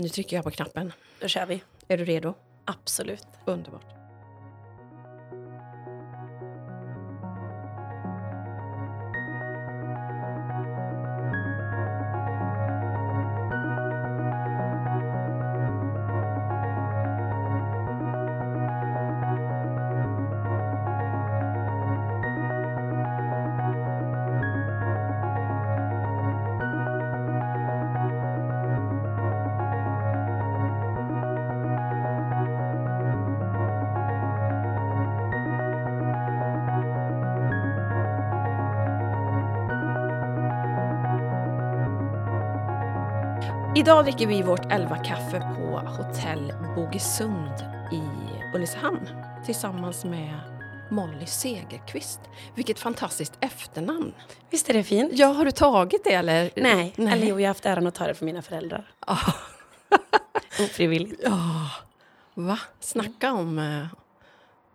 [0.00, 0.92] Nu trycker jag på knappen.
[1.20, 1.62] Då kör vi.
[1.88, 2.34] Är du redo?
[2.64, 3.26] Absolut.
[3.44, 3.99] Underbart.
[43.80, 47.54] Idag dricker vi vårt 11-kaffe på hotell Bogesund
[47.92, 48.02] i
[48.54, 49.08] Ulricehamn
[49.46, 50.40] tillsammans med
[50.90, 52.20] Molly Segerqvist.
[52.54, 54.12] Vilket fantastiskt efternamn!
[54.50, 55.12] Visst är det fint?
[55.14, 56.50] Ja, har du tagit det eller?
[56.56, 58.90] Nej, eller jo, jag har haft äran att ta det från mina föräldrar.
[60.60, 61.20] Ofrivilligt.
[61.24, 61.70] Ja,
[62.34, 62.58] va?
[62.80, 63.86] Snacka om eh,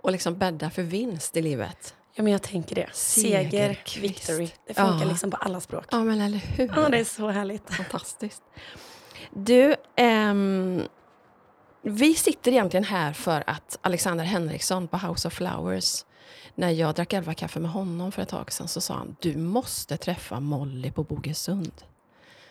[0.01, 1.95] och liksom bädda för vinst i livet.
[2.13, 2.89] Ja, men jag tänker det.
[2.93, 4.03] Seger, Segerqvist.
[4.03, 4.49] victory.
[4.67, 5.09] Det funkar Ja.
[5.09, 5.85] liksom på alla språk.
[5.91, 6.71] Ja, men eller hur?
[6.75, 7.73] Ja, det är så härligt.
[7.73, 8.43] Fantastiskt.
[9.37, 10.83] Du, ehm,
[11.81, 16.05] vi sitter egentligen här för att Alexander Henriksson på House of Flowers,
[16.55, 19.37] när jag drack elva kaffe med honom för ett tag sedan, så sa han du
[19.37, 21.71] måste träffa Molly på Bogesund.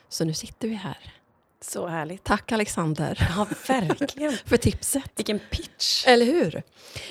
[0.09, 1.13] Så nu sitter vi här.
[1.61, 2.25] Så härligt.
[2.25, 4.33] Tack Alexander Ja, verkligen.
[4.45, 5.11] för tipset.
[5.17, 6.07] Vilken pitch.
[6.07, 6.63] Eller hur?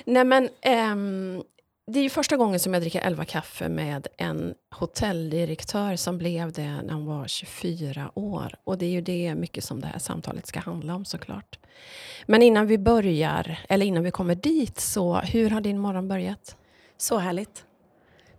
[0.06, 1.44] Nej men, ehm,
[1.86, 6.52] det är ju första gången som jag dricker elva kaffe med en hotelldirektör som blev
[6.52, 8.56] det när hon var 24 år.
[8.64, 11.60] Och det är ju det mycket som det här samtalet ska handla om såklart.
[12.26, 16.56] Men innan vi börjar, eller innan vi kommer dit, så hur har din morgon börjat?
[16.98, 17.66] Så härligt.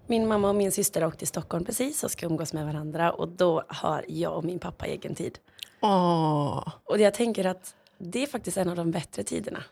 [0.06, 3.12] Min mamma och min syster har åkt till Stockholm precis och ska umgås med varandra
[3.12, 5.38] och då har jag och min pappa egen tid.
[5.80, 9.64] Åh, Och jag tänker att det är faktiskt en av de bättre tiderna.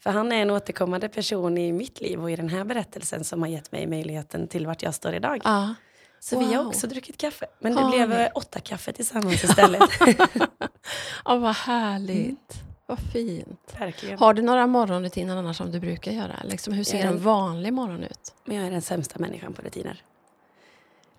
[0.00, 3.42] För han är en återkommande person i mitt liv och i den här berättelsen som
[3.42, 5.40] har gett mig möjligheten till vart jag står idag.
[5.44, 5.74] ja.
[6.20, 6.66] Så vi har Wow.
[6.68, 7.46] också druckit kaffe.
[7.60, 9.90] Men det Har blev åtta kaffe tillsammans istället.
[11.24, 12.54] ja, vad härligt.
[12.86, 13.74] Vad fint.
[13.78, 14.18] Verkligen.
[14.18, 16.36] Har du några morgonrutiner annars som du brukar göra?
[16.44, 18.34] Liksom, hur ser en vanlig morgon ut?
[18.44, 20.02] Men jag är den sämsta människan på rutiner.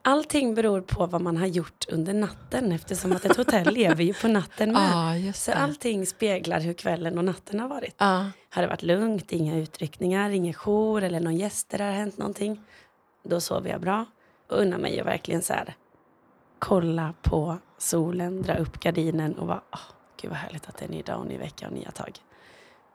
[0.10, 4.14] Allting beror på vad man har gjort under natten eftersom att ett hotell lever ju
[4.14, 5.22] på natten med.
[5.22, 5.58] Just Så det.
[5.58, 7.96] allting speglar hur kvällen och natten har varit.
[7.98, 8.26] Ja.
[8.50, 12.62] Har det varit lugnt, inga utryckningar, ingen jour eller någon gäster, har hänt någonting.
[13.24, 14.06] Då sover jag bra
[14.50, 15.76] och unnar mig att verkligen så här
[16.60, 19.80] kolla på solen, dra upp gardinen och bara, åh,
[20.22, 22.20] gud vad härligt att det är en ny dag och ny vecka och nya tag.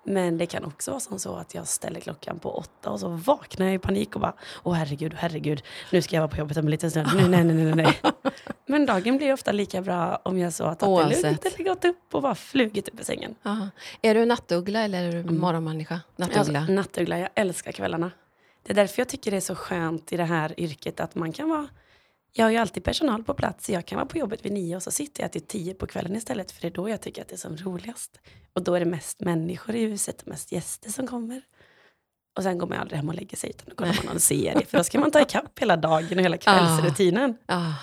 [0.05, 3.09] Men det kan också vara som så att jag ställer klockan på åtta och så
[3.09, 6.57] vaknar jag i panik och bara, åh herregud, herregud, nu ska jag vara på jobbet
[6.57, 7.09] om en liten stund.
[7.15, 8.01] Nej, nej, nej, nej, nej.
[8.67, 11.85] Men dagen blir ofta lika bra om jag så har tagit det lugnt eller gått
[11.85, 13.35] upp och bara flugit upp i sängen.
[13.43, 13.69] Ja.
[14.03, 16.01] Är du nattuggla eller är du morgonmänniska?
[16.17, 16.59] Nattuggla?
[16.59, 18.11] Alltså, nattuggla, jag älskar kvällarna.
[18.63, 21.33] Det är därför jag tycker det är så skönt i det här yrket att man
[21.33, 21.69] kan vara
[22.37, 24.83] jag har ju alltid personal på plats, jag kan vara på jobbet vid nio och
[24.83, 27.28] så sitter jag till tio på kvällen istället, för det är då jag tycker att
[27.28, 28.21] det är som roligast.
[28.53, 31.43] Och då är det mest människor i huset och mest gäster som kommer.
[32.37, 34.67] Och sen går man aldrig hem och lägger sig, utan då kollar man någon serie,
[34.67, 37.37] för då ska man ta ikapp hela dagen och hela kvällsrutinen.
[37.47, 37.75] Ja.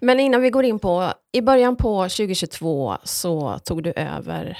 [0.00, 4.58] Men innan vi går in på, i början på 2022 så tog du över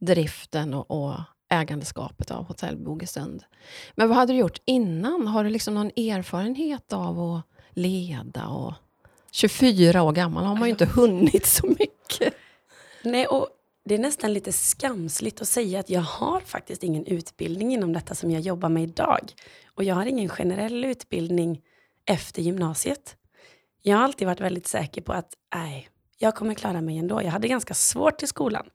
[0.00, 1.14] driften och, och
[1.50, 3.44] ägandeskapet av Hotell Bogesund.
[3.94, 5.26] Men vad hade du gjort innan?
[5.26, 8.46] Har du liksom någon erfarenhet av att leda?
[8.46, 8.74] Och
[9.30, 12.34] 24 år gammal har man ju inte hunnit så mycket.
[13.02, 13.48] Nej, och
[13.84, 18.14] det är nästan lite skamsligt att säga att jag har faktiskt ingen utbildning inom detta
[18.14, 19.32] som jag jobbar med idag.
[19.74, 21.60] Och jag har ingen generell utbildning
[22.06, 23.16] efter gymnasiet.
[23.82, 25.88] Jag har alltid varit väldigt säker på att nej,
[26.18, 27.22] jag kommer klara mig ändå.
[27.22, 28.66] Jag hade ganska svårt i skolan.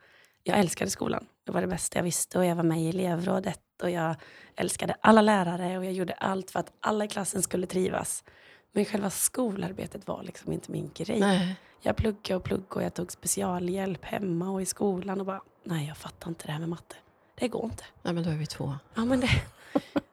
[0.43, 1.25] Jag älskade skolan.
[1.45, 4.15] Det var det bästa jag visste och jag var med i elevrådet och jag
[4.55, 8.23] älskade alla lärare och jag gjorde allt för att alla i klassen skulle trivas.
[8.71, 11.19] Men själva skolarbetet var liksom inte min grej.
[11.19, 11.55] Nej.
[11.81, 15.87] Jag pluggade och pluggade och jag tog specialhjälp hemma och i skolan och bara, nej
[15.87, 16.95] jag fattar inte det här med matte.
[17.35, 17.83] Det går inte.
[18.01, 18.75] Nej, men då är vi två.
[18.93, 19.29] Ja, men det.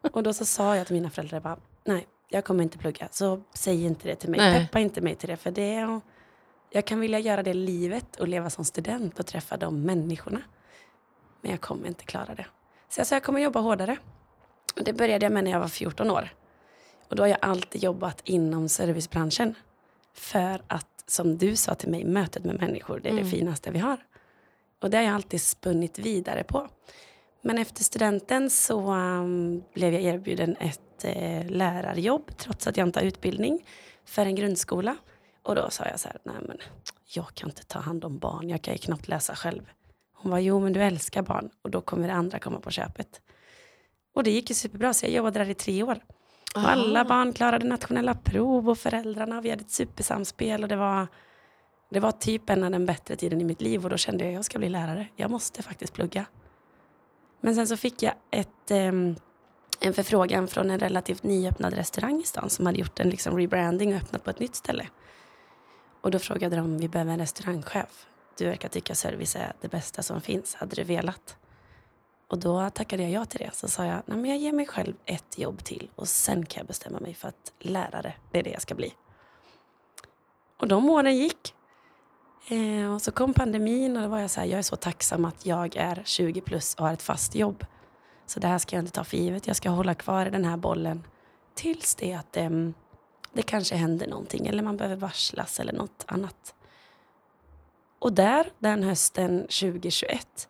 [0.13, 3.09] Och då så sa jag till mina föräldrar bara, nej jag kommer inte plugga.
[3.11, 4.41] Så säg inte det till mig.
[4.41, 4.67] Nej.
[4.67, 5.37] Peppa inte mig till det.
[5.37, 6.01] För det är,
[6.71, 10.43] jag kan vilja göra det livet och leva som student och träffa de människorna.
[11.41, 12.47] Men jag kommer inte klara det.
[12.89, 13.97] Så jag sa jag kommer jobba hårdare.
[14.77, 16.29] Och det började jag med när jag var 14 år.
[17.09, 19.55] Och då har jag alltid jobbat inom servicebranschen.
[20.15, 23.79] För att, som du sa till mig, mötet med människor, det är det finaste vi
[23.79, 23.97] har.
[24.83, 26.69] Och det har jag alltid spunnit vidare på.
[27.43, 33.01] Men efter studenten så um, blev jag erbjuden ett eh, lärarjobb, trots att jag inte
[33.01, 33.67] har utbildning,
[34.05, 34.97] för en grundskola.
[35.43, 36.59] Och då sa jag så här, nej men
[37.05, 39.63] jag kan inte ta hand om barn, jag kan ju knappt läsa själv.
[40.15, 43.21] Hon var jo men du älskar barn och då kommer det andra komma på köpet.
[44.15, 45.99] Och det gick ju superbra så jag jobbade där i tre år.
[46.55, 51.07] Och alla barn klarade nationella prov och föräldrarna, vi hade ett supersamspel och det var,
[51.91, 54.31] det var typ en av den bättre tiden i mitt liv och då kände jag
[54.31, 55.09] att jag ska bli lärare.
[55.17, 56.27] Jag måste faktiskt plugga.
[57.41, 59.17] Men sen så fick jag ett, um,
[59.81, 63.95] en förfrågan från en relativt nyöppnad restaurang i stan som hade gjort en liksom rebranding
[63.95, 64.87] och öppnat på ett nytt ställe.
[66.01, 68.07] Och då frågade de om vi behöver en restaurangchef.
[68.39, 70.55] Du verkar tycka service är det bästa som finns.
[70.55, 71.37] Hade du velat?
[72.29, 73.55] Och då tackade jag ja till det.
[73.55, 76.61] Så sa jag, nej men jag ger mig själv ett jobb till och sen kan
[76.61, 78.95] jag bestämma mig för att lärare, det är det jag ska bli.
[80.61, 81.55] Och de åren gick.
[82.49, 85.25] Eh, och så kom pandemin och då var jag så här, jag är så tacksam
[85.25, 87.65] att jag är 20 plus och har ett fast jobb.
[88.27, 89.47] Så det här ska jag inte ta för givet.
[89.47, 91.05] Jag ska hålla kvar i den här bollen
[91.55, 92.51] tills det att eh,
[93.33, 96.55] det kanske händer någonting eller man behöver varslas eller något annat.
[97.99, 100.49] Och där, den hösten 2021,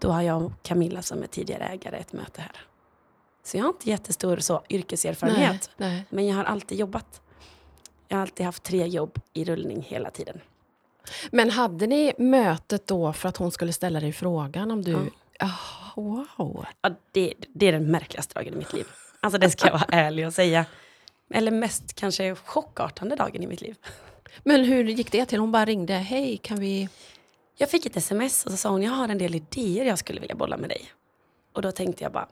[0.00, 2.64] då har jag och Camilla som är tidigare ägare ett möte här.
[3.44, 6.04] Så jag har inte jättestor så, yrkeserfarenhet, nej, nej.
[6.10, 7.20] men jag har alltid jobbat.
[8.08, 10.40] Jag har alltid haft tre jobb i rullning hela tiden.
[11.30, 15.10] Men hade ni mötet då för att hon skulle ställa dig frågan om du...
[15.38, 15.50] Ja.
[15.96, 16.66] Oh, wow.
[16.82, 18.86] Ja, det, det är den märkligaste dagen i mitt liv.
[19.20, 20.66] Alltså det ska jag vara ärlig och säga.
[21.34, 23.76] Eller mest kanske chockartande dagen i mitt liv.
[24.44, 25.38] Men hur gick det till?
[25.38, 25.94] Hon bara ringde.
[25.94, 26.88] Hej, kan vi...
[27.60, 30.20] Jag fick ett sms och så sa hon, jag har en del idéer jag skulle
[30.20, 30.92] vilja bolla med dig.
[31.52, 32.28] Och då tänkte jag bara,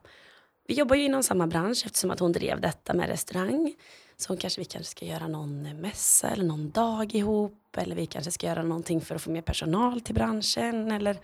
[0.67, 3.75] vi jobbar ju inom samma bransch eftersom att hon drev detta med restaurang.
[4.17, 7.77] Så hon kanske, vi kanske ska göra någon eh, mässa eller någon dag ihop.
[7.77, 10.93] Eller vi kanske ska göra någonting för att få mer personal till branschen.
[10.93, 11.19] Eller,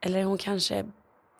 [0.00, 0.84] eller hon kanske,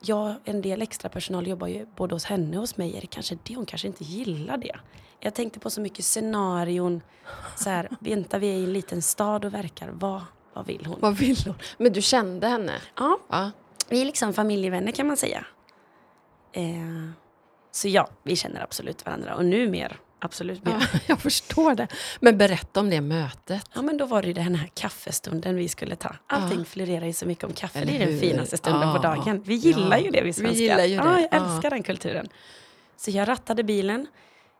[0.00, 2.96] ja en del extra personal jobbar ju både hos henne och hos mig.
[2.96, 3.54] Är det kanske det?
[3.54, 4.76] Hon kanske inte gillar det.
[5.20, 7.02] Jag tänkte på så mycket scenarion.
[7.56, 9.88] Så här, vänta vi är i en liten stad och verkar.
[9.88, 10.22] Vad,
[10.58, 11.00] vad vill hon?
[11.00, 11.54] Vad vill hon?
[11.76, 12.72] Men du kände henne?
[12.96, 13.18] Ja.
[13.28, 13.50] ja.
[13.88, 15.44] Vi är liksom familjevänner kan man säga.
[16.52, 17.10] Eh,
[17.70, 19.34] så ja, vi känner absolut varandra.
[19.34, 19.96] Och nu mer.
[20.18, 20.88] Absolut mer.
[20.92, 21.88] Ja, jag förstår det.
[22.20, 23.70] Men berätta om det mötet.
[23.74, 26.14] Ja, men då var det den här kaffestunden vi skulle ta.
[26.26, 26.64] Allting ja.
[26.64, 27.78] florerar ju så mycket om kaffe.
[27.78, 28.94] Eller det är den finaste stunden ja.
[28.94, 29.42] på dagen.
[29.44, 30.54] Vi gillar ju det vi svenskar.
[30.54, 31.04] Vi gillar ju det.
[31.04, 32.28] Ja, jag älskar den kulturen.
[32.96, 34.06] Så jag rattade bilen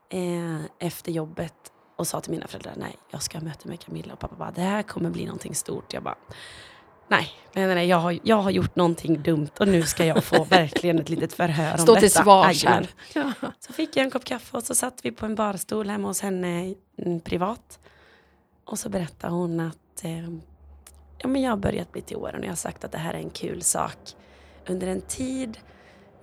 [0.09, 1.53] eh, efter jobbet
[1.99, 4.51] och sa till mina föräldrar, nej, jag ska ha möte med Camilla och pappa bara,
[4.51, 5.93] det här kommer bli någonting stort.
[5.93, 6.15] Jag bara,
[7.07, 10.43] nej, nej, nej jag, har, jag har gjort någonting dumt och nu ska jag få
[10.49, 12.09] verkligen ett litet förhör Stå om detta.
[12.09, 12.87] Stå till svars här.
[13.13, 13.33] Ja.
[13.59, 16.21] Så fick jag en kopp kaffe och så satt vi på en barstol hemma hos
[16.21, 17.79] henne mm, privat.
[18.65, 20.29] Och så berättade hon att eh,
[21.17, 23.13] ja, men jag har börjat bli till åren och jag har sagt att det här
[23.13, 23.97] är en kul sak
[24.67, 25.57] under en tid.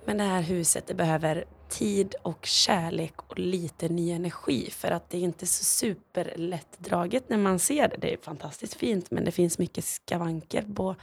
[0.05, 4.69] Men det här huset det behöver tid och kärlek och lite ny energi.
[4.71, 7.97] För att det är inte så superlättdraget när man ser det.
[7.97, 10.95] Det är fantastiskt fint men det finns mycket skavanker på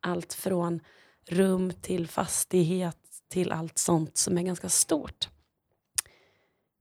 [0.00, 0.80] allt från
[1.26, 2.96] rum till fastighet
[3.28, 5.28] till allt sånt som är ganska stort.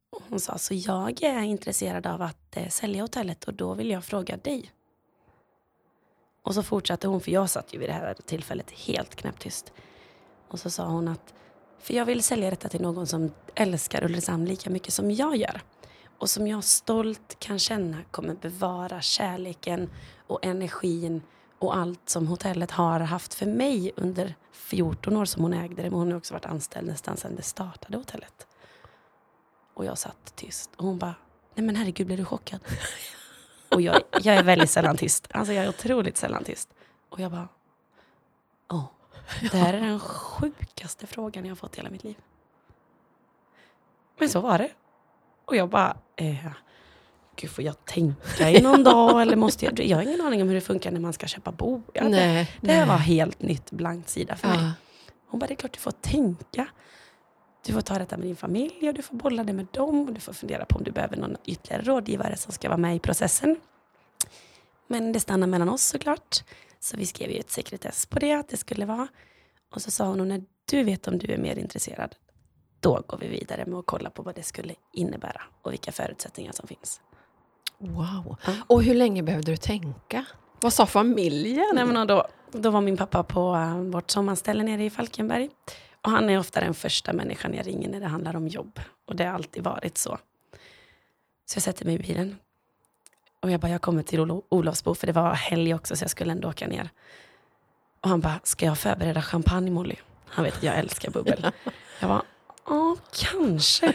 [0.10, 3.90] Och hon sa, så jag är intresserad av att eh, sälja hotellet och då vill
[3.90, 4.72] jag fråga dig.
[6.42, 9.74] Och så fortsatte hon, för jag satt ju vid det här tillfället helt knäpptyst.
[10.48, 11.34] Och så sa hon att
[11.80, 15.62] för jag vill sälja detta till någon som älskar Ulricehamn lika mycket som jag gör.
[16.18, 19.90] Och som jag stolt kan känna kommer bevara kärleken
[20.28, 21.22] och energin
[21.60, 25.90] och allt som hotellet har haft för mig under 14 år som hon ägde det.
[25.90, 28.48] Men hon har också varit anställd nästan sedan det startade hotellet.
[29.74, 31.16] Och jag satt tyst och hon bara,
[31.56, 32.60] nej men herregud blir du chockad?
[33.70, 35.28] och jag, jag är väldigt sällan tyst.
[35.32, 36.70] Alltså jag är otroligt sällan tyst.
[37.10, 37.48] Och jag bara.
[39.52, 42.16] Det här är den sjukaste frågan jag har fått i hela mitt liv.
[44.20, 44.70] Men så var det.
[45.46, 46.48] Och jag bara, eh,
[47.36, 49.80] gud får jag tänka i någon dag eller måste jag?
[49.80, 51.82] Jag har ingen aning om hur det funkar när man ska köpa bo.
[51.94, 54.72] Ja, nej, det, det här var helt nytt blankt sida för mig.
[55.28, 56.68] Hon bara, det är klart du får tänka.
[57.66, 60.08] Du får ta detta med din familj och du får bolla det med dem.
[60.08, 62.96] Och du får fundera på om du behöver någon ytterligare rådgivare som ska vara med
[62.96, 63.56] i processen.
[64.88, 66.44] Men det stannar mellan oss såklart.
[66.88, 69.08] Så vi skrev ju ett sekretess på det, att det skulle vara.
[69.76, 72.16] Och så sa hon, när du vet om du är mer intresserad,
[72.80, 76.52] då går vi vidare med att kolla på vad det skulle innebära och vilka förutsättningar
[76.52, 77.02] som finns.
[77.78, 78.36] Wow.
[78.68, 80.26] Och hur länge behövde du tänka?
[80.62, 81.72] Vad sa familjen?
[81.74, 85.50] Nej, men då, då var min pappa på uh, vårt sommarställe nere i Falkenberg.
[86.02, 88.80] Och han är ofta den första människan jag ringer när det handlar om jobb.
[89.08, 90.18] Och det har alltid varit så.
[91.46, 92.36] Så jag sätter mig i bilen,
[93.40, 96.10] och jag bara, jag kommer till Ol Olofsbo för det var helg också så jag
[96.12, 96.90] skulle ändå åka ner.
[98.02, 99.96] Och han bara, ska jag förbereda champagne Molly?
[100.26, 101.52] Han vet att jag älskar bubbel.
[102.00, 102.22] Jag bara,
[102.66, 102.96] ja
[103.32, 103.94] kanske.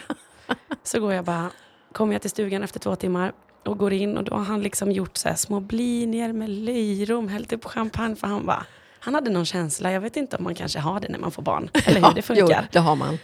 [0.82, 1.50] Så går jag bara,
[1.92, 3.32] kommer jag till stugan efter två timmar
[3.64, 7.52] och går in och då har han liksom gjort så små blinier med löjrom, hällt
[7.52, 8.66] upp champagne för han bara,
[9.00, 11.42] Han hade någon känsla, jag vet inte om man kanske har det när man får
[11.42, 12.60] barn, eller hur det funkar.
[12.62, 13.18] Jo, det har man.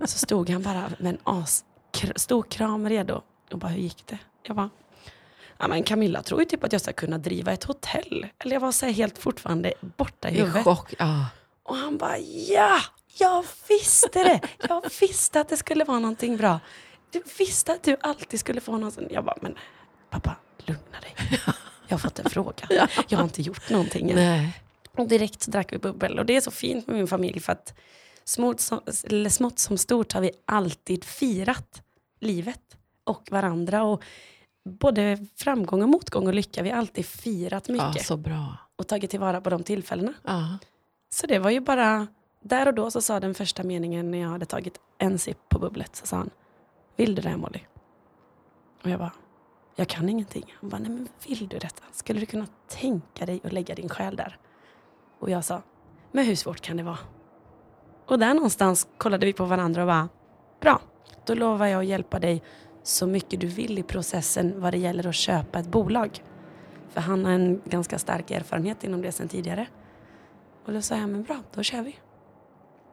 [0.00, 1.64] Så stod han bara med en as,
[2.16, 3.22] stor kram redo.
[3.52, 4.18] Och bara, hur gick det?
[4.42, 4.70] Jag bara,
[5.60, 8.26] ja men Camilla tror ju typ att jag ska kunna driva ett hotell.
[8.38, 10.64] Eller jag var så helt fortfarande borta i huvudet.
[10.64, 10.94] chock.
[10.98, 11.26] Ja.
[11.62, 12.80] Och han bara, ja,
[13.18, 14.40] jag visste det.
[14.68, 16.60] Jag visste att det skulle vara någonting bra.
[17.10, 19.08] Du visste att du alltid skulle få någonting.
[19.10, 19.54] Jag bara, men
[20.10, 21.40] pappa, lugna dig.
[21.88, 22.88] Jag har fått en fråga.
[23.08, 24.16] Jag har inte gjort någonting än.
[24.16, 24.62] Nej.
[24.96, 26.18] Och direkt så drack vi bubbel.
[26.18, 27.74] Och det är så fint med min familj för att
[28.24, 28.80] smått som,
[29.30, 31.82] smått som stort har vi alltid firat
[32.20, 33.82] livet och varandra.
[33.82, 34.02] Och
[34.70, 36.62] både framgång och motgång och lycka.
[36.62, 38.56] Vi har alltid firat Ja, mycket så bra.
[38.76, 40.12] och tagit tillvara på de tillfällena.
[40.22, 40.58] Ja.
[41.12, 42.06] Så det var ju bara,
[42.42, 45.58] där och då så sa den första meningen när jag hade tagit en sipp på
[45.58, 46.30] bubblet så sa han,
[46.96, 47.60] vill du det här Molly?
[48.84, 49.12] Och jag bara,
[49.76, 50.54] jag kan ingenting.
[50.60, 51.82] Han bara, nej men vill du detta?
[51.92, 54.38] Skulle du kunna tänka dig att lägga din själ där?
[55.18, 55.62] Och jag sa,
[56.12, 56.98] men hur svårt kan det vara?
[58.06, 60.08] Och där någonstans kollade vi på varandra och bara,
[60.60, 60.80] bra,
[61.26, 62.42] då lovar jag att hjälpa dig
[62.82, 66.22] så mycket du vill i processen vad det gäller att köpa ett bolag.
[66.88, 69.66] För han har en ganska stark erfarenhet inom det sedan tidigare.
[70.66, 71.96] Och då sa jag, men bra, då kör vi.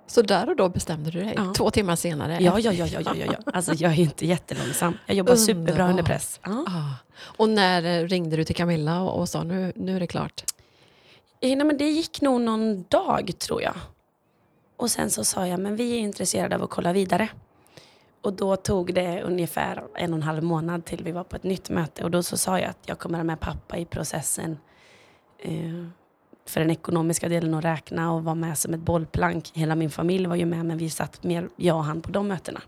[0.07, 1.33] Så där och då bestämde du dig?
[1.37, 1.53] Ja.
[1.57, 2.37] Två timmar senare?
[2.41, 3.51] Ja, ja, ja, ja, ja, ja, ja.
[3.53, 4.97] Alltså jag är inte jättelångsam.
[5.05, 5.89] Jag jobbar superbra Underbart.
[5.89, 6.39] under press.
[6.43, 6.65] Ja.
[6.67, 6.93] Ah.
[7.19, 10.43] Och när eh, ringde du till Camilla och, och sa nu, nu är det klart?
[11.41, 13.75] Eh, Nej, men det gick nog någon dag tror jag.
[14.77, 17.29] Och sen så sa jag, men vi är intresserade av att kolla vidare.
[18.27, 21.43] Och då tog det ungefär en och en halv månad till vi var på ett
[21.43, 22.03] nytt möte.
[22.03, 24.59] Och då så sa jag att jag kommer ha med pappa i processen.
[25.37, 25.85] Eh,
[26.45, 29.51] för den ekonomiska delen att räkna och vara med som ett bollplank.
[29.53, 32.27] Hela min familj var ju med men vi satt mer, jag och han, på de
[32.27, 32.61] mötena.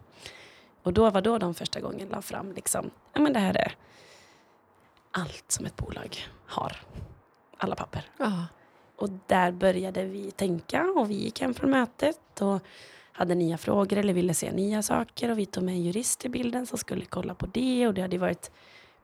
[0.84, 3.76] Och då var då de första gången la fram liksom, ja men det här är
[5.12, 6.78] allt som ett bolag har.
[7.58, 8.06] Alla papper.
[8.18, 8.46] Ja.
[8.96, 12.62] Och där började vi tänka och vi gick hem från mötet och
[13.20, 16.30] hade nya frågor eller ville se nya saker och vi tog med en jurist i
[16.30, 18.52] bilden som skulle kolla på det och det hade varit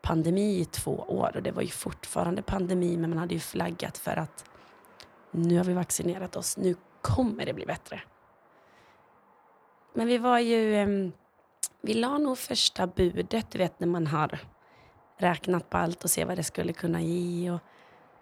[0.02, 3.98] pandemi i två år och det var ju fortfarande pandemi men man hade ju flaggat
[3.98, 4.46] för att
[5.32, 8.02] nu har vi vaccinerat oss, nu kommer det bli bättre.
[9.94, 11.12] Men vi var ju,
[11.82, 14.40] vi la nog första budet, du vet när man har
[15.18, 17.60] räknat på allt och se vad det skulle kunna ge och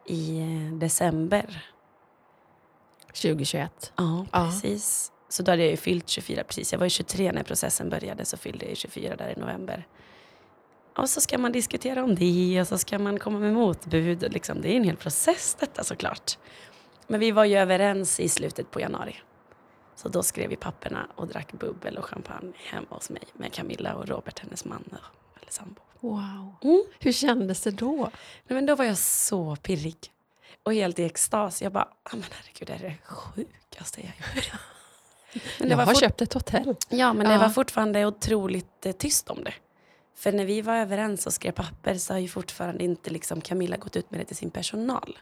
[0.06, 1.66] i eh, december.
[3.08, 3.94] 2021.
[3.96, 4.52] Ja, Ja.
[5.34, 6.72] Så då hade jag ju fyllt 24 precis.
[6.72, 9.88] Jag var ju 23 när processen började så fyllde jag ju 24 där i november.
[10.96, 14.24] Och så ska man diskutera om det och så ska man komma med motbud.
[14.24, 14.62] och Liksom.
[14.62, 16.38] Det är en hel process detta såklart.
[17.08, 19.16] Men vi var ju överens i slutet på januari.
[19.96, 23.96] Så då skrev vi papperna och drack bubbel och champagne hemma hos mig med Camilla
[23.96, 25.82] och Robert, hennes man och- eller sambo.
[26.00, 26.56] Wow.
[26.64, 26.84] Mm.
[27.00, 27.96] Hur kändes det då?
[27.96, 29.98] Nej, men då var jag så pirrig.
[30.64, 31.62] Och helt i extas.
[31.62, 34.52] Jag bara, ah, men herregud, det är det sjukaste jag gjort.
[35.60, 36.76] Men det jag var har köpt ett hotell.
[36.90, 37.40] Ja, men det Ja.
[37.40, 39.54] var fortfarande otroligt eh, tyst om det.
[40.16, 43.78] För när vi var överens och skrev papper så har ju fortfarande inte liksom Camilla
[43.78, 45.18] gått ut med det till sin personal.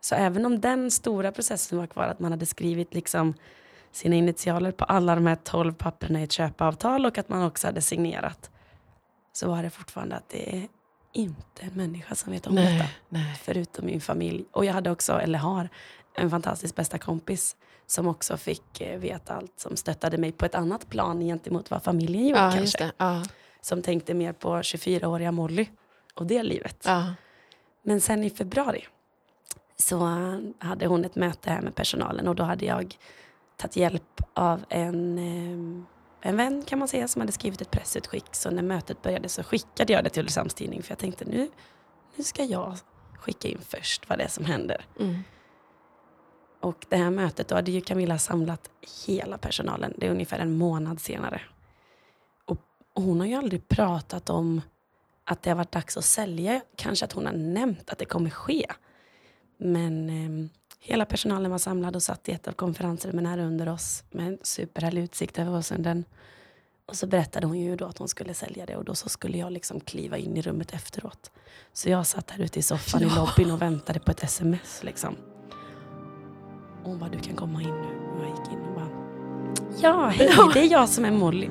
[0.00, 3.34] Så även om den stora processen var kvar, att man hade skrivit liksom
[3.92, 7.66] sina initialer på alla de här tolv papperna i ett köpeavtal och att man också
[7.66, 8.50] hade signerat,
[9.32, 10.68] så var det fortfarande att det är
[11.12, 13.40] inte en människa som vet om detta Nej, nej.
[13.42, 14.44] förutom min familj.
[14.52, 15.68] Och jag hade också, eller har,
[16.16, 17.56] en fantastisk bästa kompis
[17.86, 21.82] som också fick eh, veta allt, som stöttade mig på ett annat plan gentemot vad
[21.82, 22.92] familjen gjorde Ja, kanske.
[22.96, 23.22] Ja,
[23.60, 25.66] Som tänkte mer på 24-åriga Molly
[26.14, 26.82] och det livet.
[26.86, 27.14] ja.
[27.82, 28.84] Men sen i februari
[29.76, 32.98] så eh, hade hon ett möte här med personalen och då hade jag
[33.56, 35.84] tagit hjälp av en, eh,
[36.30, 38.24] en vän kan man säga som hade skrivit ett pressutskick.
[38.34, 41.48] Så när mötet började så skickade jag det till Ulricehamns Tidning för jag tänkte nu,
[42.16, 42.76] nu ska jag
[43.18, 44.84] skicka in först vad det är som händer.
[45.00, 45.16] Mm.
[46.60, 48.70] Och det här mötet, då hade ju Camilla samlat
[49.06, 49.94] hela personalen.
[49.98, 51.40] Det är ungefär en månad senare.
[52.44, 52.58] Och
[52.94, 54.60] hon har ju aldrig pratat om
[55.24, 56.60] att det har varit dags att sälja.
[56.76, 58.66] Kanske att hon har nämnt att det kommer ske.
[59.58, 64.04] Men eh, hela personalen var samlad och satt i ett av konferensrummen här under oss
[64.10, 66.04] med en superhärlig utsikt över Åsunden.
[66.86, 69.38] Och så berättade hon ju då att hon skulle sälja det och då så skulle
[69.38, 71.30] jag liksom kliva in i rummet efteråt.
[71.72, 73.14] Så jag satt här ute i soffan i Ja.
[73.14, 75.16] lobbyn och väntade på ett sms liksom.
[76.86, 78.16] Och hon bara, du kan komma in nu.
[78.16, 78.88] Och jag gick in och bara,
[79.78, 81.48] ja hej, det är jag som är Molly.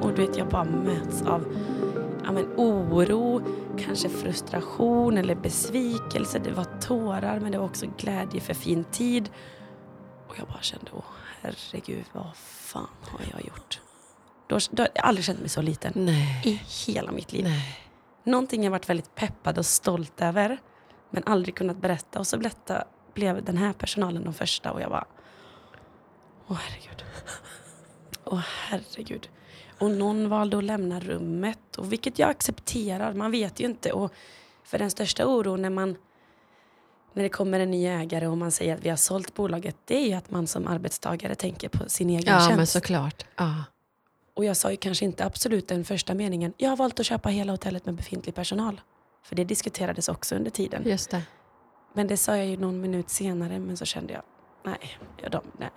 [0.00, 1.44] Och du vet, jag bara möts av
[2.24, 3.42] ja, men, oro,
[3.78, 6.38] kanske frustration eller besvikelse.
[6.38, 9.30] Det var tårar men det var också glädje för fin tid.
[10.28, 13.80] Och jag bara kände, åh herregud, vad fan har jag gjort?
[14.46, 16.42] Då, då, jag har aldrig känt mig så liten Nej.
[16.44, 17.44] i hela mitt liv.
[17.44, 17.78] Nej.
[18.24, 20.58] Någonting jag varit väldigt peppad och stolt över,
[21.10, 22.18] men aldrig kunnat berätta.
[22.18, 22.84] Och så berätta,
[23.14, 25.06] blev den här personalen de första och jag bara,
[26.48, 27.04] åh herregud.
[28.24, 29.28] Åh herregud.
[29.78, 33.92] Och någon valde att lämna rummet, och vilket jag accepterar, man vet ju inte.
[33.92, 34.12] Och
[34.64, 35.96] för den största oron när man
[37.12, 39.96] när det kommer en ny ägare och man säger att vi har sålt bolaget, det
[39.96, 42.56] är ju att man som arbetstagare tänker på sin egen Ja, tjänst.
[42.56, 43.24] men såklart.
[43.36, 43.64] Ja.
[44.34, 47.28] Och jag sa ju kanske inte absolut den första meningen, jag har valt att köpa
[47.28, 48.80] hela hotellet med befintlig personal.
[49.24, 50.82] För det diskuterades också under tiden.
[50.86, 51.22] Just det.
[51.94, 54.22] Men det sa jag ju någon minut senare, men så kände jag,
[54.64, 55.70] nej, ja, de, nej.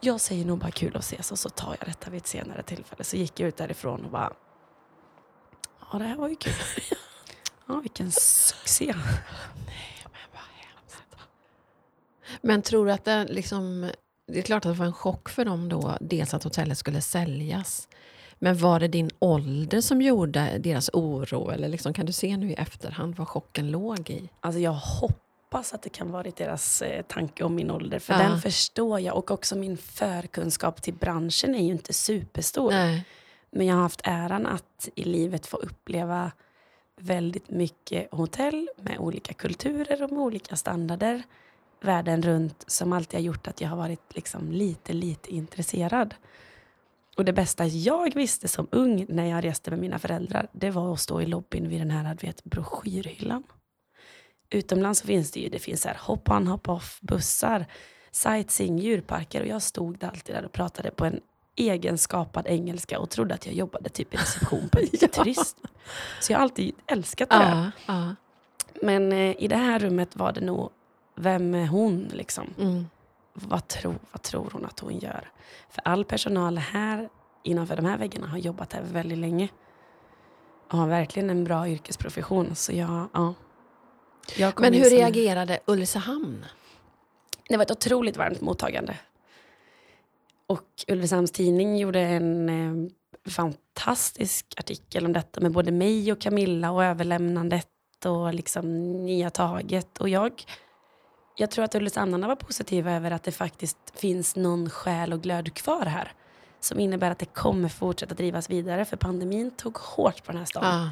[0.00, 2.62] Jag säger nog bara kul att ses och så tar jag detta vid ett senare
[2.62, 3.04] tillfälle.
[3.04, 4.32] Så gick jag ut därifrån och bara,
[5.92, 6.52] ja det här var ju kul.
[7.66, 8.94] Ja, vilken succé.
[12.42, 13.90] Men tror du att det liksom...
[14.32, 17.00] Det är klart att det var en chock för dem då, dels att hotellet skulle
[17.00, 17.88] säljas.
[18.38, 21.50] Men var det din ålder som gjorde deras oro?
[21.50, 24.28] Eller liksom, kan du se nu i efterhand vad chocken låg i?
[24.40, 27.98] Alltså jag hoppas att det kan varit deras eh, tanke om min ålder.
[27.98, 28.18] För Ja.
[28.18, 29.16] den förstår jag.
[29.16, 32.70] Och också min förkunskap till branschen är ju inte superstor.
[32.70, 33.04] Nej.
[33.50, 36.32] Men jag har haft äran att i livet få uppleva
[37.00, 41.22] väldigt mycket hotell med olika kulturer och med olika standarder
[41.80, 46.14] världen runt som alltid har gjort att jag har varit liksom lite, lite intresserad.
[47.16, 50.92] Och det bästa jag visste som ung när jag reste med mina föräldrar, det var
[50.92, 53.42] att stå i lobbyn vid den här vet, broschyrhyllan.
[54.50, 57.66] Utomlands så finns det ju, det finns här hop-on, hop-off, bussar,
[58.10, 61.20] sightseeing, djurparker och jag stod där alltid där och pratade på en
[61.56, 65.56] egenskapad engelska och trodde att jag jobbade typ i reception på en turist.
[66.20, 67.70] Så jag har alltid älskat det där.
[67.86, 68.14] Ja, ja.
[68.82, 70.70] Men eh, i det här rummet var det nog,
[71.20, 72.54] vem är hon liksom?
[72.58, 72.86] Mm.
[73.32, 75.30] Vad, tror, vad tror hon att hon gör?
[75.70, 77.08] För all personal här
[77.42, 79.48] innanför de här väggarna har jobbat här väldigt länge.
[80.70, 82.54] Och har verkligen en bra yrkesprofession.
[82.54, 83.34] Så jag, ja.
[84.36, 86.44] Jag Men hur som- reagerade Ulricehamn?
[87.48, 88.96] Det var ett otroligt varmt mottagande.
[90.46, 92.90] Och Ulricehamns tidning gjorde en eh,
[93.30, 97.66] fantastisk artikel om detta med både mig och Camilla och överlämnandet
[98.04, 99.98] och liksom nya taget.
[99.98, 100.42] Och jag,
[101.40, 105.54] jag tror att Ulricehamnarna var positiva över att det faktiskt finns någon själ och glöd
[105.54, 106.12] kvar här.
[106.60, 108.84] Som innebär att det kommer fortsätta drivas vidare.
[108.84, 110.80] För pandemin tog hårt på den här staden.
[110.80, 110.90] Ja.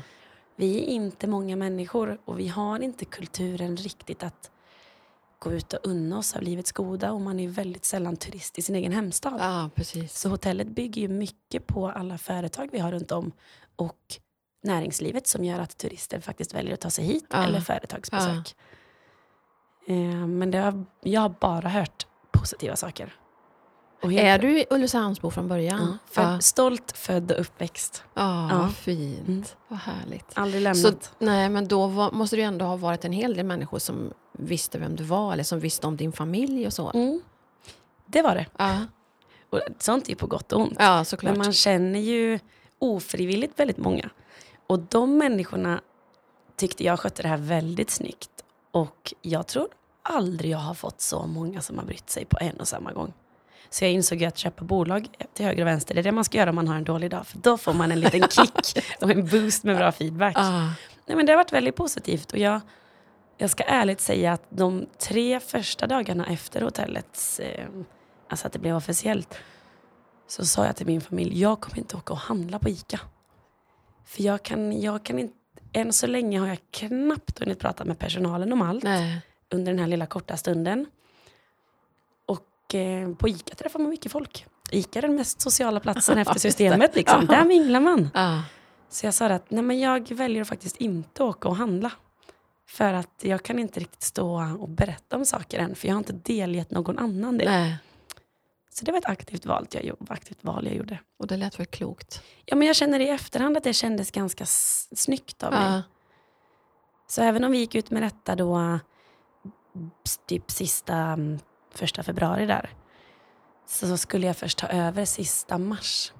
[0.57, 4.51] Vi är inte många människor och vi har inte kulturen riktigt att
[5.39, 8.63] gå ut och unna oss av livets goda och man är väldigt sällan turist i
[8.63, 9.37] sin egen hemstad.
[9.75, 10.19] precis.
[10.19, 13.33] Så hotellet bygger ju mycket på alla företag vi har runt om
[13.77, 13.97] och
[14.63, 17.45] näringslivet som gör att turister faktiskt väljer att ta sig hit Ja.
[17.45, 18.57] eller företagsbesök.
[19.89, 19.97] Eh,
[20.27, 23.15] men det har, jag har bara hört positiva saker.
[24.03, 25.81] Är du Ulricehamnsbo från början?
[25.81, 28.03] ja, född, Ja, Stolt, född och uppväxt.
[28.15, 28.69] ja, Ja.
[28.69, 29.29] fint.
[29.29, 29.45] Mm.
[29.69, 30.27] Vad härligt.
[30.35, 31.13] Aldrig Så, lämnat.
[31.19, 34.79] nej, men då var, måste ju ändå ha varit en hel del människor som visste
[34.79, 36.91] vem du var eller som visste om din familj och så.
[36.91, 37.21] Mm.
[38.07, 38.47] Det var det.
[38.59, 38.77] Ja,
[39.51, 40.77] Och sånt är ju på gott och ont.
[40.79, 41.37] ja såklart.
[41.37, 42.39] Men man känner ju
[42.79, 44.11] ofrivilligt väldigt många.
[44.67, 45.81] Och de människorna
[46.57, 48.31] tyckte jag skötte det här väldigt snyggt.
[48.71, 49.69] Och jag tror
[50.03, 53.13] aldrig jag har fått så många som har brytt sig på en och samma gång.
[53.71, 56.25] Så jag insåg ju att köpa bolag till höger och vänster, det är det man
[56.25, 57.27] ska göra om man har en dålig dag.
[57.27, 60.37] För då får man en liten kick och en boost med bra feedback.
[60.37, 60.73] Ja,
[61.07, 62.33] Nej, men det har varit väldigt positivt.
[62.33, 62.61] Och jag,
[63.37, 67.69] jag ska ärligt säga att de tre första dagarna efter hotellets, eh,
[68.29, 69.35] alltså att det blev officiellt,
[70.27, 73.01] så sa jag till min familj, jag kommer inte åka och handla på ICA.
[74.05, 75.38] För jag kan, jag kan inte,
[75.79, 79.21] än så länge har jag knappt hunnit prata med personalen om allt nej.
[79.51, 80.87] under den här lilla korta stunden.
[82.27, 84.47] Och eh, på ICA träffar man mycket folk.
[84.71, 86.95] ICA är den mest sociala platsen efter systemet.
[86.95, 87.27] Liksom.
[87.27, 88.11] Där minglar man.
[88.89, 91.93] Så jag sa att nej men jag väljer faktiskt inte åka och handla.
[92.67, 95.75] För att jag kan inte riktigt stå och berätta om saker än.
[95.75, 97.45] För jag har inte delgett någon annan det.
[97.45, 97.77] nej.
[98.79, 100.99] Så det var ett aktivt val jag, aktivt val jag gjorde.
[101.17, 102.23] Och det lät väl klokt?
[102.45, 105.73] Ja, men jag känner i efterhand att det kändes ganska snyggt av mig.
[105.73, 105.83] Ja,
[107.09, 108.79] Så även om vi gick ut med detta då
[110.27, 111.39] typ sista mm,
[111.75, 112.71] första februari där.
[113.67, 116.13] Så, så skulle jag först ta över sista mars.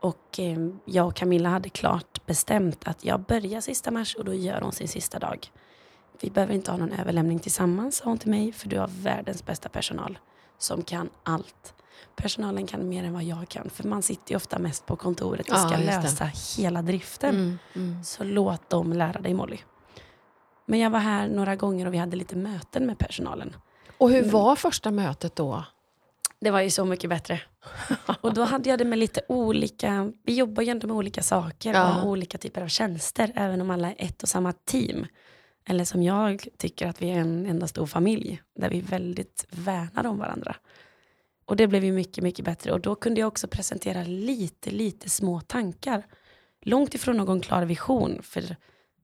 [0.00, 4.34] Och eh, jag och Camilla hade klart bestämt att jag börjar sista mars och då
[4.34, 5.46] gör hon sin sista dag.
[6.20, 9.46] Vi behöver inte ha någon överlämning tillsammans, sa hon till mig, för du har världens
[9.46, 10.18] bästa personal
[10.64, 11.74] som kan allt.
[12.16, 15.48] Personalen kan mer än vad jag kan, för man sitter ju ofta mest på kontoret
[15.50, 15.84] och Ja, ska det.
[15.84, 17.34] lösa hela driften.
[17.34, 18.04] mm, mm.
[18.04, 19.58] Så låt dem lära dig Molly.
[20.66, 23.56] Men jag var här några gånger och vi hade lite möten med personalen.
[23.98, 24.30] Och hur Mm.
[24.30, 25.64] var första mötet då?
[26.40, 27.40] Det var ju så mycket bättre.
[28.20, 31.72] Och då hade jag det med lite olika, vi jobbar ju ändå med olika saker
[31.74, 32.02] Ja.
[32.02, 35.06] och olika typer av tjänster, även om alla är ett och samma team.
[35.68, 40.06] Eller som jag tycker att vi är en enda stor familj, där vi väldigt värnar
[40.06, 40.56] om varandra.
[41.44, 42.72] Och det blev ju mycket, mycket bättre.
[42.72, 46.06] Och då kunde jag också presentera lite, lite små tankar.
[46.60, 48.56] Långt ifrån någon klar vision, för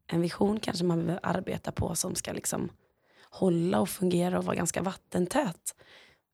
[0.07, 2.71] en vision kanske man behöver arbeta på som ska liksom
[3.31, 5.75] hålla och fungera och vara ganska vattentät.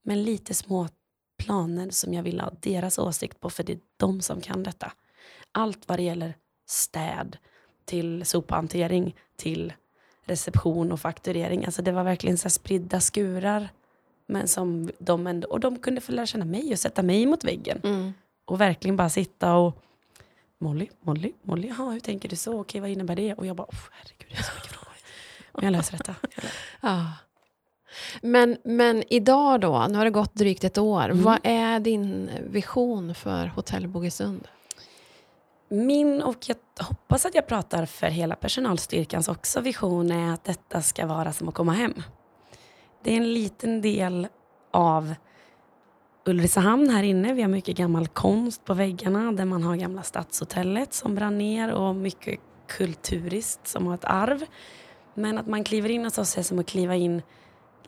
[0.05, 0.89] Men lite små
[1.39, 4.93] planer som jag vill ha deras åsikt på, för det är de som kan detta.
[5.53, 6.35] Allt vad det gäller
[6.67, 7.37] städ,
[7.85, 9.73] till sophantering, till
[10.27, 11.65] reception och fakturering.
[11.65, 13.69] Alltså det var verkligen så spridda skurar.
[14.27, 17.45] Men som de ändå, och de kunde få lära känna mig och sätta mig mot
[17.45, 17.81] väggen.
[17.85, 18.13] Mm.
[18.45, 19.83] Och verkligen bara sitta och
[20.59, 22.61] Molly, Molly, Molly, jaha, hur tänker du så?
[22.61, 23.35] Okej, vad innebär det?
[23.35, 24.93] Och jag bara, oh, herregud, det är så mycket frågor.
[25.53, 26.15] Men jag löser detta.
[26.23, 26.59] Jag löser.
[26.81, 27.13] Ja.
[28.23, 31.05] Men, men idag då, nu har det gått drygt ett år.
[31.05, 31.23] Mm.
[31.23, 34.49] Vad är din vision för Hotell Bogesund?
[35.69, 40.83] Min, och jag hoppas att jag pratar för hela personalstyrkans också, vision är att detta
[40.83, 42.03] ska vara som att komma hem.
[43.03, 44.29] Det är en liten del
[44.71, 45.15] av
[46.27, 47.33] Ulricehamn här inne.
[47.33, 51.73] Vi har mycket gammal konst på väggarna där man har gamla Stadshotellet som brann ner
[51.73, 54.45] och mycket kulturiskt som har ett arv.
[55.15, 57.23] Men att man kliver in hos oss är som att kliva in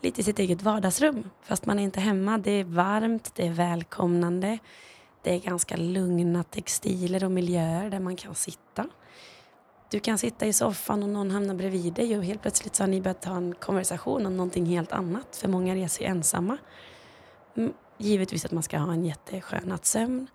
[0.01, 1.29] lite i sitt eget vardagsrum.
[1.41, 2.37] Fast man är inte hemma.
[2.37, 4.57] Det är varmt, det är välkomnande.
[5.21, 8.87] Det är ganska lugna textiler och miljöer där man kan sitta.
[9.91, 12.87] Du kan sitta i soffan och någon hamnar bredvid dig och helt plötsligt så har
[12.87, 15.35] ni börjat ha en konversation om någonting helt annat.
[15.35, 16.57] För många reser ju ensamma.
[17.55, 20.27] Mm, Givetvis att man ska ha en jätteskön nattsömn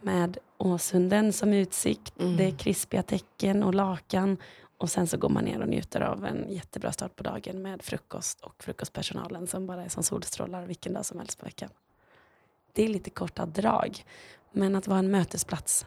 [0.00, 2.20] med Åsunden som utsikt.
[2.20, 2.36] Mm.
[2.36, 4.36] Det är krispiga täcken och lakan.
[4.78, 7.82] Och sen så går man ner och njuter av en jättebra start på dagen med
[7.82, 11.70] frukost och frukostpersonalen som bara är som solstrålar vilken dag som helst på veckan.
[12.72, 14.04] Det är lite korta drag.
[14.52, 15.86] Men att vara en mötesplats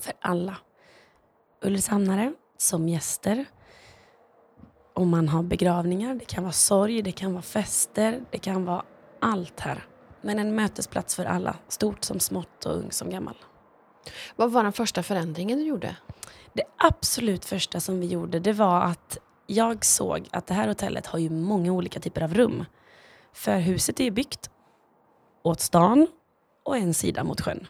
[0.00, 0.56] för alla.
[1.62, 3.44] Ulricehamnare som gäster.
[4.94, 8.82] Om man har begravningar, det kan vara sorg, det kan vara fester, det kan vara
[9.20, 9.86] allt här.
[10.20, 13.36] Men en mötesplats för alla, stort som smått och ung som gammal.
[14.36, 15.96] Vad var den första förändringen du gjorde?
[16.52, 21.06] Det absolut första som vi gjorde det var att jag såg att det här hotellet
[21.06, 22.64] har ju många olika typer av rum.
[23.32, 24.50] För huset är ju byggt
[25.46, 26.06] åt stan
[26.62, 27.66] och en sida mot sjön.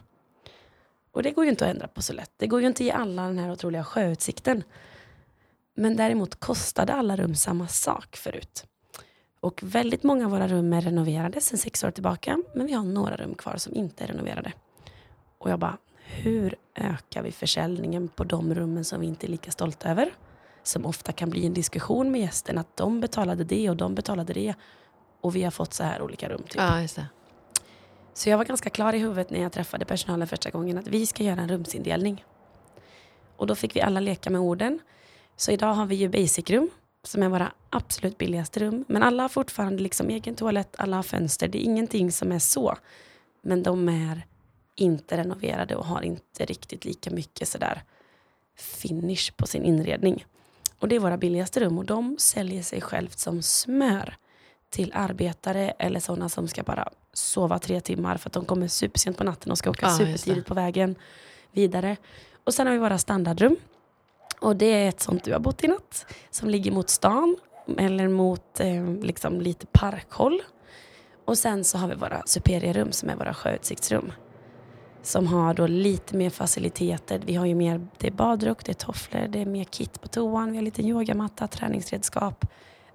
[1.11, 2.31] Och det går ju inte att ändra på så lätt.
[2.37, 4.63] Det går ju inte att ge alla den här otroliga sjöutsikten.
[5.75, 8.65] Men däremot kostade alla rum samma sak förut.
[9.39, 12.43] Och väldigt många av våra rum är renoverade sedan sex år tillbaka.
[12.55, 14.53] Men vi har några rum kvar som inte är renoverade.
[15.37, 19.51] Och jag bara, hur ökar vi försäljningen på de rummen som vi inte är lika
[19.51, 20.13] stolta över?
[20.63, 24.33] Som ofta kan bli en diskussion med gästen att de betalade det och de betalade
[24.33, 24.53] det.
[25.21, 26.43] Och vi har fått så här olika rum.
[26.43, 26.55] Typ.
[26.55, 27.07] Ja, just det.
[28.17, 31.05] Så jag var ganska klar i huvudet när jag träffade personalen första gången att vi
[31.05, 32.25] ska göra en rumsindelning.
[33.35, 34.79] Och då fick vi alla leka med orden.
[35.35, 36.69] Så idag har vi ju basic-rum
[37.03, 38.85] som är våra absolut billigaste rum.
[38.87, 41.47] Men alla har fortfarande liksom egen toalett, alla har fönster.
[41.47, 42.77] Det är ingenting som är så.
[43.41, 44.25] Men de är
[44.75, 47.83] inte renoverade och har inte riktigt lika mycket sådär
[48.55, 50.25] finish på sin inredning.
[50.79, 54.17] Och det är våra billigaste rum och de säljer sig självt som smör
[54.69, 59.17] till arbetare eller sådana som ska bara sova tre timmar för att de kommer supersent
[59.17, 59.93] på natten och ska åka det.
[59.93, 60.95] supertidigt på vägen
[61.51, 61.97] vidare.
[62.43, 63.55] Och sen har vi våra standardrum.
[64.39, 67.37] Och det är ett sånt du har bott i natt som ligger mot stan
[67.77, 70.41] eller mot eh, liksom lite parkhåll.
[71.25, 74.11] Och sen så har vi våra superierum som är våra sjöutsiktsrum.
[75.03, 77.21] Som har då lite mer faciliteter.
[77.25, 80.07] Vi har ju mer, det är badrock, det är tofflor, det är mer kit på
[80.07, 82.45] toan, vi har lite yogamatta, träningsredskap.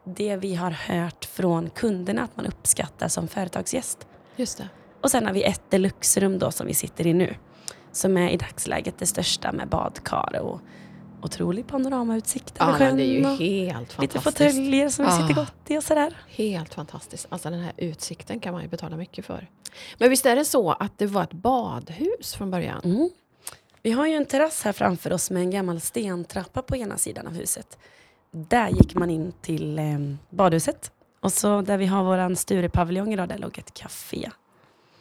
[0.04, 4.06] Det vi har hört från kunderna att man uppskattar som företagsgäst.
[4.36, 4.68] Just det.
[5.00, 7.34] Och sen har vi ett deluxe-rum då som vi sitter i nu.
[7.92, 10.60] Som är i dagsläget det största med badkar och
[11.22, 12.96] otrolig panoramautsikt över Ja, men sjön.
[12.96, 14.24] det är ju helt lite fantastiskt.
[14.54, 15.20] fåtöljer som vi Ah.
[15.20, 16.16] sitter gott i och sådär.
[16.28, 17.26] Helt fantastiskt.
[17.28, 19.48] Alltså den här utsikten kan man ju betala mycket för.
[19.98, 22.80] Men visst är det så att det var ett badhus från början?
[22.84, 23.10] Mm.
[23.82, 27.26] Vi har ju en terrass här framför oss med en gammal stentrappa på ena sidan
[27.26, 27.78] av huset.
[28.30, 29.84] Där gick man in till eh,
[30.30, 30.92] badhuset.
[31.22, 34.30] Och så där vi har våran Sturepaviljong idag, där låg ett café.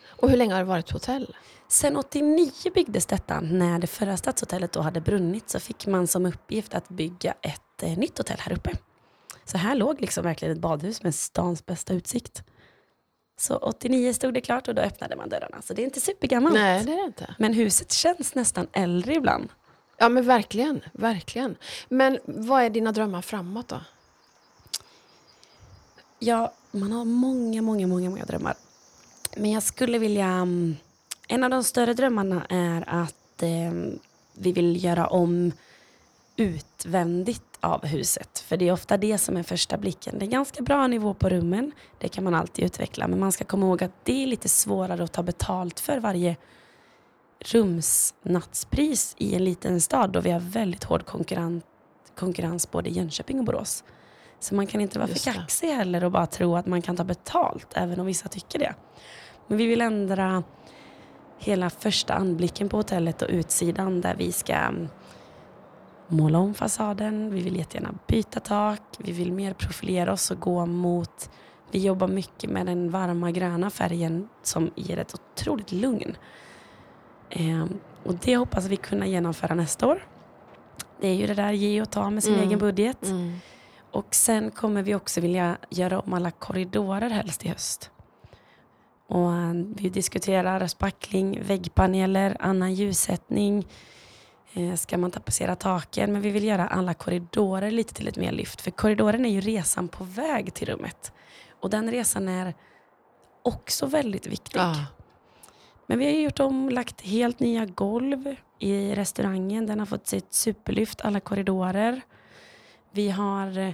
[0.08, 1.36] Och hur länge har det varit hotell?
[1.68, 3.40] Sen 89 byggdes detta.
[3.40, 7.84] När det förra stadshotellet då hade brunnit så fick man som uppgift att bygga ett
[7.84, 8.72] eh, nytt hotell här uppe.
[9.46, 12.44] Så här låg liksom verkligen ett badhus med stans bästa utsikt.
[13.40, 15.62] Så 89 stod det klart och då öppnade man dörrarna.
[15.62, 16.56] Så det är inte supergammalt.
[16.56, 17.36] Nej, det är det inte.
[17.40, 19.50] Men huset känns nästan äldre ibland.
[19.98, 20.82] Ja, men verkligen.
[20.94, 21.56] Verkligen.
[21.90, 23.80] Men vad är dina drömmar framåt då?
[26.24, 28.56] Ja, man har många, många, många, många drömmar.
[29.38, 30.28] Men jag skulle vilja...
[30.28, 30.76] Mm,
[31.28, 33.72] en av de större drömmarna är att eh,
[34.34, 35.52] vi vill göra om
[36.36, 38.40] utvändigt av huset.
[38.40, 40.20] För det är ofta det som är första blicken.
[40.20, 41.72] Det är ganska bra nivå på rummen.
[41.98, 43.08] Det kan man alltid utveckla.
[43.08, 46.36] Men man ska komma ihåg att det är lite svårare att ta betalt för varje
[47.40, 51.64] rumsnattspris i en liten stad då vi har väldigt hård konkurrens,
[52.16, 53.84] konkurrens både i Jönköping och Borås.
[54.42, 55.38] Så man kan inte vara Just för det.
[55.38, 58.74] kaxig heller och bara tro att man kan ta betalt, även om vissa tycker det.
[59.48, 60.44] Men vi vill ändra
[61.38, 64.88] hela första anblicken på hotellet och utsidan där vi ska mm,
[66.08, 70.66] måla om fasaden, vi vill jättegärna byta tak, vi vill mer profilera oss och gå
[70.66, 71.30] mot
[71.72, 76.16] vi jobbar mycket med den varma gröna färgen som ger ett otroligt lugn.
[77.30, 80.08] Ehm, och det hoppas vi kunna genomföra nästa år.
[81.02, 82.48] Det är ju det där ge och ta med sin Mm.
[82.48, 83.04] egen budget.
[83.08, 83.34] Mm.
[83.92, 87.92] Och sen kommer vi också vilja göra om alla korridorer helst i höst.
[89.08, 93.68] Och eh, vi diskuterar spackling, väggpaneler, annan ljussättning.
[94.54, 96.14] Eh, ska man tapetsera taken?
[96.14, 98.62] Men vi vill göra alla korridorer lite till ett mer lyft.
[98.62, 101.14] För korridoren är ju resan på väg till rummet.
[101.60, 102.54] Och den resan är
[103.44, 104.60] också väldigt viktig.
[104.60, 104.86] Ja.
[105.88, 109.66] Men vi har gjort om, lagt helt nya golv i restaurangen.
[109.66, 112.02] Den har fått sitt superlyft, alla korridorer.
[112.92, 113.74] Vi har eh,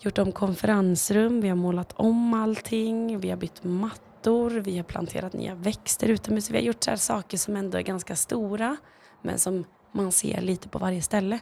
[0.00, 5.32] gjort om konferensrum, vi har målat om allting, vi har bytt mattor, vi har planterat
[5.32, 6.50] nya växter utomhus.
[6.50, 8.76] Vi har gjort så saker som ändå är ganska stora,
[9.22, 11.38] men som man ser lite på varje ställe.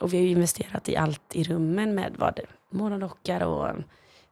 [0.00, 3.76] Och vi har investerat i allt i rummen med vad morgonrockar och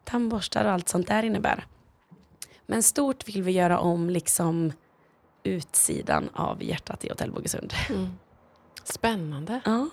[0.05, 1.67] tandborstar och allt sånt där innebär.
[2.67, 4.73] Men stort vill vi göra om liksom
[5.43, 7.73] utsidan av hjärtat i Hotell Bogesund.
[7.91, 8.09] Mm.
[8.85, 9.61] Spännande.
[9.65, 9.89] Ja,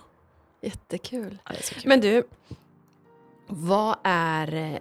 [0.61, 1.37] Jättekul.
[1.49, 1.55] ja.
[1.85, 2.23] Men du,
[3.47, 4.79] vad är,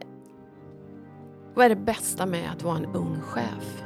[1.55, 3.83] vad är det bästa med att vara en ung chef?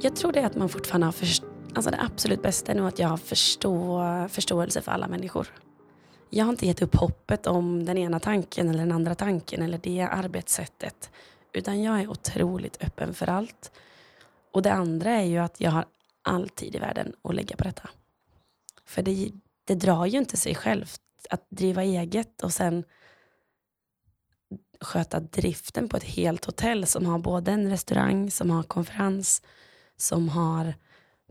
[0.00, 2.86] Jag tror det är att man fortfarande har först- alltså det absolut bästa är nog
[2.88, 5.46] att jag har förstå, förståelse för alla människor.
[6.30, 9.78] Jag har inte gett upp hoppet om den ena tanken eller den andra tanken eller
[9.82, 11.10] det arbetssättet.
[11.56, 13.72] Utan jag är otroligt öppen för allt.
[14.52, 15.84] Och det andra är ju att jag har
[16.22, 17.90] all tid i världen att lägga på detta.
[18.84, 19.30] För det,
[19.64, 22.84] det drar ju inte sig självt att driva eget och sen
[24.80, 29.42] sköta driften på ett helt hotell som har både en restaurang, som har konferens,
[29.96, 30.74] som har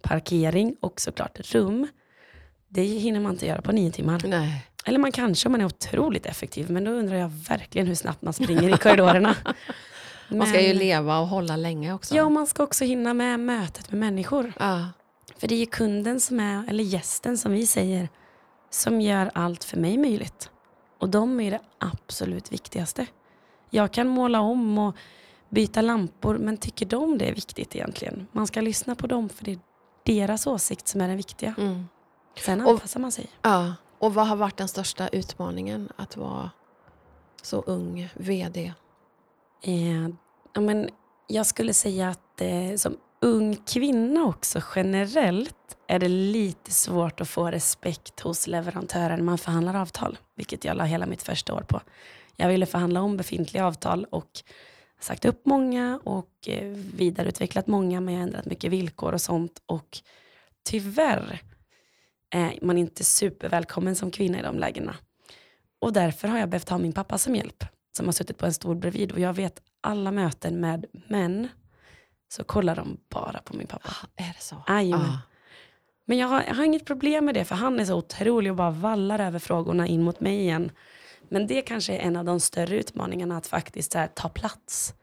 [0.02, 1.88] parkering och såklart rum.
[2.68, 4.22] Det hinner man inte göra på nio timmar.
[4.26, 4.66] Nej.
[4.86, 8.22] Eller man kanske om man är otroligt effektiv, men då undrar jag verkligen hur snabbt
[8.22, 9.36] man springer i korridorerna.
[10.30, 12.16] Man ska ju Men- leva och hålla länge också.
[12.16, 14.54] Ja, och man ska också hinna med mötet med människor.
[14.60, 14.88] Ja.
[15.38, 18.10] För det är ju kunden som är, eller gästen som vi säger,
[18.70, 20.50] som gör allt för mig möjligt.
[21.00, 23.08] Och de är det absolut viktigaste.
[23.70, 24.96] Jag kan måla om och
[25.50, 28.28] byta lampor, men tycker de det är viktigt egentligen?
[28.32, 29.60] Man ska lyssna på dem, för det är
[30.04, 31.56] deras åsikt som är den viktiga.
[31.58, 31.88] Mm.
[32.40, 33.28] Sen Och- anpassar man sig.
[33.42, 33.74] ja.
[34.00, 36.50] Och vad har varit den största utmaningen att vara
[37.42, 38.74] så ung VD?
[39.68, 40.10] Eh,
[40.54, 40.90] ja, men
[41.28, 47.30] jag skulle säga att eh, som ung kvinna också generellt är det lite svårt att
[47.30, 50.18] få respekt hos leverantören när man förhandlar avtal.
[50.36, 51.82] Vilket jag la hela mitt första år på.
[52.36, 54.30] Jag ville förhandla om befintliga avtal och
[55.00, 59.62] sagt upp många och eh, vidareutvecklat många men jag har ändrat mycket villkor och sånt.
[59.66, 59.98] Och
[60.64, 61.42] tyvärr
[62.30, 64.96] är man inte supervälkommen som kvinna i de lägena.
[65.80, 67.64] Och därför har jag behövt ha min pappa som hjälp
[67.98, 71.48] som har suttit på en stol bredvid och jag vet alla möten med män
[72.30, 73.90] så kollar de bara på min pappa.
[73.90, 74.64] Ah, Är det så?
[74.68, 75.06] Jajamän.
[75.08, 75.20] Ja.
[76.06, 78.56] Men jag har, jag har inget problem med det för han är så otrolig och
[78.56, 80.72] bara vallar över frågorna in mot mig igen.
[81.30, 84.94] Men det kanske är en av de större utmaningarna att faktiskt här, ta plats.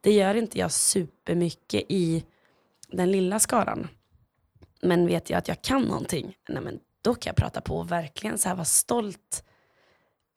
[0.00, 2.24] Det gör inte jag supermycket i
[2.88, 3.88] den lilla skaran.
[4.82, 7.92] Men vet jag att jag kan någonting, nej men då kan jag prata på och
[7.92, 9.44] verkligen så här vara stolt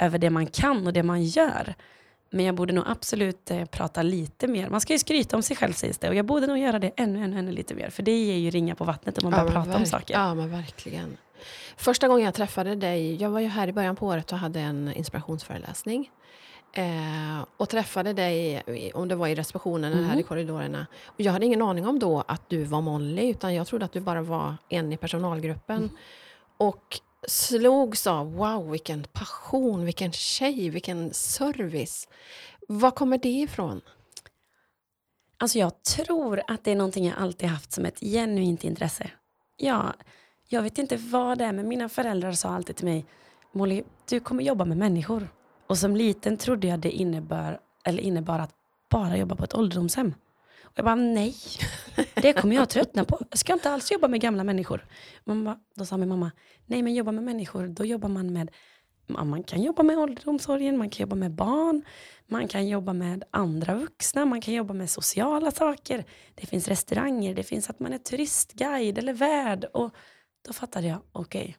[0.02, 1.74] över det man kan och det man gör.
[2.30, 4.70] Men jag borde nog absolut eh, prata lite mer.
[4.70, 6.10] Man ska ju skryta om sig själv sägs det.
[6.10, 7.90] Och jag borde nog göra det ännu, ännu, ännu lite mer.
[7.90, 10.14] För det ger ju ringa på vattnet om man börjar men prata om saker.
[10.14, 11.18] Ja, men verkligen.
[11.78, 14.60] Första gången jag träffade dig, jag var ju här i början på året och hade
[14.60, 16.10] en inspirationsföreläsning.
[16.74, 20.20] Eh, och träffade dig, om det var i receptionen eller här Mhm.
[20.20, 20.88] i korridorerna.
[21.06, 23.94] Och jag hade ingen aning om då att du var Molly, utan jag trodde att
[23.94, 25.78] du bara var en i personalgruppen.
[25.78, 25.90] Mm.
[26.58, 32.08] Och slogs av, wow vilken passion, vilken tjej, vilken service.
[32.68, 33.82] Var kommer det ifrån?
[35.38, 39.12] Alltså jag tror att det är någonting jag alltid haft som ett genuint intresse.
[39.58, 39.94] Jag,
[40.50, 43.06] Jag vet inte vad det är, men mina föräldrar sa alltid till mig,
[43.52, 45.28] Molly, du kommer jobba med människor.
[45.68, 48.52] Och som liten trodde jag det innebar, eller innebar att
[48.90, 50.14] bara jobba på ett ålderdomshem.
[50.76, 51.36] Jag bara, nej,
[52.14, 53.22] det kommer jag tröttna på.
[53.30, 54.86] Jag ska inte alls jobba med gamla människor.
[55.24, 56.32] Mamma, då sa min mamma,
[56.66, 58.52] nej men jobba med människor, då jobbar man med
[59.08, 61.84] man kan jobba med ålderdomsorgen, man kan jobba med barn,
[62.28, 66.06] man kan jobba med andra vuxna, man kan jobba med sociala saker.
[66.36, 69.66] Det finns restauranger, det finns att man är turistguide eller värd.
[69.74, 69.96] Och
[70.48, 71.54] då fattade jag, okej, okay,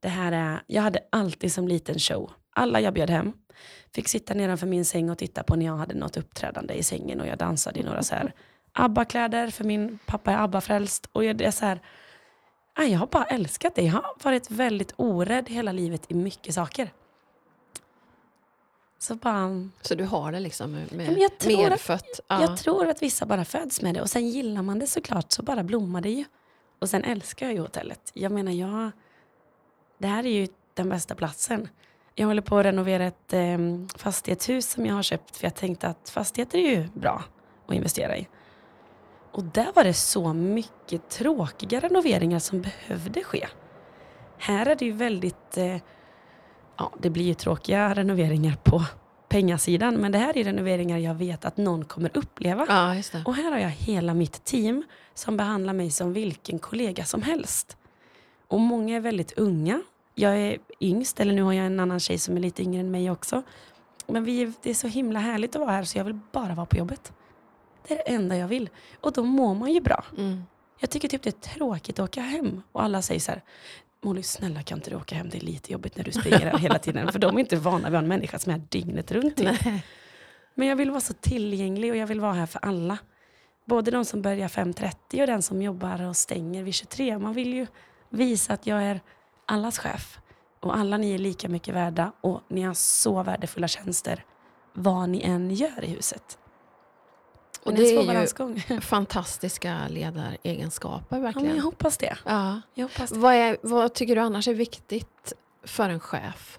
[0.00, 2.30] det här är, jag hade alltid som liten show.
[2.54, 3.32] Alla jag bjöd hem
[3.94, 7.20] fick sitta nedanför min säng och titta på när jag hade något uppträdande i sängen
[7.20, 8.32] och jag dansade i några så här
[8.72, 11.08] ABBA-kläder för min pappa är ABBA-frälst.
[11.12, 11.80] Och jag, är så här,
[12.76, 13.82] jag har bara älskat det.
[13.82, 16.92] Jag har varit väldigt orädd hela livet i mycket saker.
[18.98, 22.02] Så, bara, så du har det liksom med, jag tror medfött?
[22.02, 22.40] Att, ja.
[22.40, 25.42] Jag tror att vissa bara föds med det och sen gillar man det såklart så
[25.42, 26.24] bara blommar det ju.
[26.78, 28.10] Och sen älskar jag ju hotellet.
[28.14, 28.90] Jag menar, jag,
[29.98, 31.68] det här är ju den bästa platsen.
[32.14, 33.58] Jag håller på att renovera ett eh,
[33.96, 37.24] fastighetshus som jag har köpt för jag tänkte att fastigheter är ju bra
[37.66, 38.28] att investera i.
[39.32, 43.46] Och där var det så mycket tråkiga renoveringar som behövde ske.
[44.38, 45.76] Här är det ju väldigt, eh,
[46.76, 48.82] ja det blir ju tråkiga renoveringar på
[49.28, 52.66] pengasidan men det här är renoveringar jag vet att någon kommer uppleva.
[52.68, 54.82] Ja, och här har jag hela mitt team
[55.14, 57.76] som behandlar mig som vilken kollega som helst.
[58.48, 59.82] Och många är väldigt unga.
[60.14, 62.90] Jag är yngst, eller nu har jag en annan tjej som är lite yngre än
[62.90, 63.42] mig också.
[64.06, 66.66] Men vi, det är så himla härligt att vara här så jag vill bara vara
[66.66, 67.12] på jobbet.
[67.88, 68.70] Det är det enda jag vill.
[69.00, 70.04] Och då mår man ju bra.
[70.18, 70.44] Mm.
[70.78, 72.62] Jag tycker typ det är tråkigt att åka hem.
[72.72, 73.42] Och alla säger så här,
[74.02, 75.28] Molly snälla kan inte du åka hem?
[75.28, 77.12] Det är lite jobbigt när du springer här hela tiden.
[77.12, 79.36] För de är inte vana vid en människa som är dygnet runt.
[79.36, 79.60] Typ.
[80.54, 82.98] Men jag vill vara så tillgänglig och jag vill vara här för alla.
[83.66, 87.18] Både de som börjar 5.30 och den som jobbar och stänger vid 23.
[87.18, 87.66] Man vill ju
[88.10, 89.00] visa att jag är
[89.46, 90.18] allas chef.
[90.60, 94.24] Och alla ni är lika mycket värda och ni har så värdefulla tjänster
[94.72, 96.38] vad ni än gör i huset.
[97.62, 101.48] Och det är ju fantastiska ledaregenskaper verkligen.
[101.48, 102.16] Ja, jag hoppas det.
[102.24, 102.60] Ja.
[102.74, 103.18] Jag hoppas det.
[103.18, 106.58] Vad, är, vad tycker du annars är viktigt för en chef?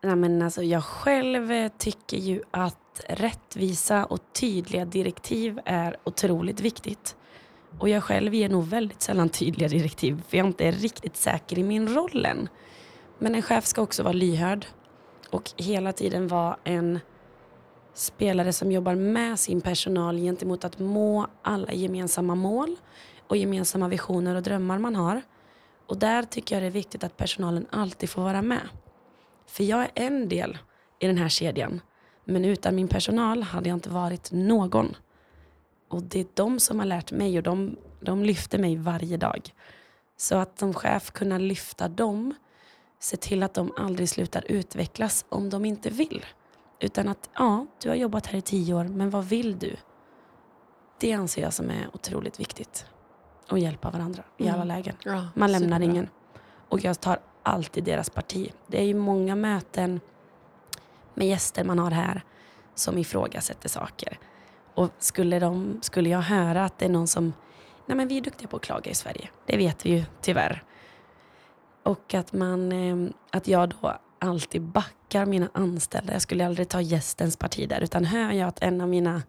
[0.00, 7.16] Nej, men alltså, jag själv tycker ju att rättvisa och tydliga direktiv är otroligt viktigt.
[7.78, 11.58] Och jag själv ger nog väldigt sällan tydliga direktiv för jag inte är riktigt säker
[11.58, 12.48] i min roll än.
[13.18, 14.66] Men en chef ska också vara lyhörd
[15.30, 17.00] och hela tiden vara en
[17.94, 22.76] spelare som jobbar med sin personal gentemot att må alla gemensamma mål
[23.26, 25.22] och gemensamma visioner och drömmar man har.
[25.86, 28.68] Och där tycker jag det är viktigt att personalen alltid får vara med.
[29.46, 30.58] För jag är en del
[30.98, 31.80] i den här kedjan.
[32.24, 34.96] Men utan min personal hade jag inte varit någon.
[35.90, 39.54] Och det är de som har lärt mig och de, de lyfter mig varje dag.
[40.16, 42.34] Så att som chef kunna lyfta dem,
[42.98, 46.26] se till att de aldrig slutar utvecklas om de inte vill.
[46.80, 49.76] Utan att, ja, du har jobbat här i tio år, men vad vill du?
[51.00, 52.86] Det anser jag som är otroligt viktigt.
[53.48, 54.68] Att hjälpa varandra i alla mm.
[54.68, 54.96] lägen.
[55.04, 55.84] Ja, Man lämnar superbra.
[55.84, 56.08] ingen.
[56.68, 58.52] Och jag tar alltid deras parti.
[58.66, 60.00] Det är ju många möten
[61.14, 62.24] med gäster man har här
[62.74, 64.18] som ifrågasätter saker.
[64.74, 67.32] Och skulle, de, skulle jag höra att det är någon som,
[67.86, 70.64] nej men vi är duktiga på att klaga i Sverige, det vet vi ju tyvärr.
[71.82, 76.12] Och att, man, eh, att jag då alltid backar mina anställda.
[76.12, 79.22] Jag skulle aldrig ta gästens parti där, utan hör jag att en av mina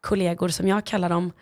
[0.00, 1.32] kollegor, som jag kallar dem,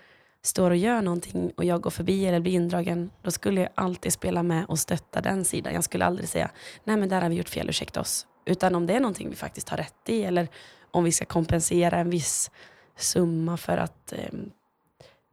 [0.43, 4.13] står och gör någonting och jag går förbi eller blir indragen, då skulle jag alltid
[4.13, 5.75] spela med och stötta den sidan.
[5.75, 6.51] Jag skulle aldrig säga,
[6.85, 8.27] nej men där har vi gjort fel, ursäkta oss.
[8.45, 10.49] Utan om det är någonting vi faktiskt har rätt i eller
[10.91, 12.51] om vi ska kompensera en viss
[12.97, 14.33] summa för att eh,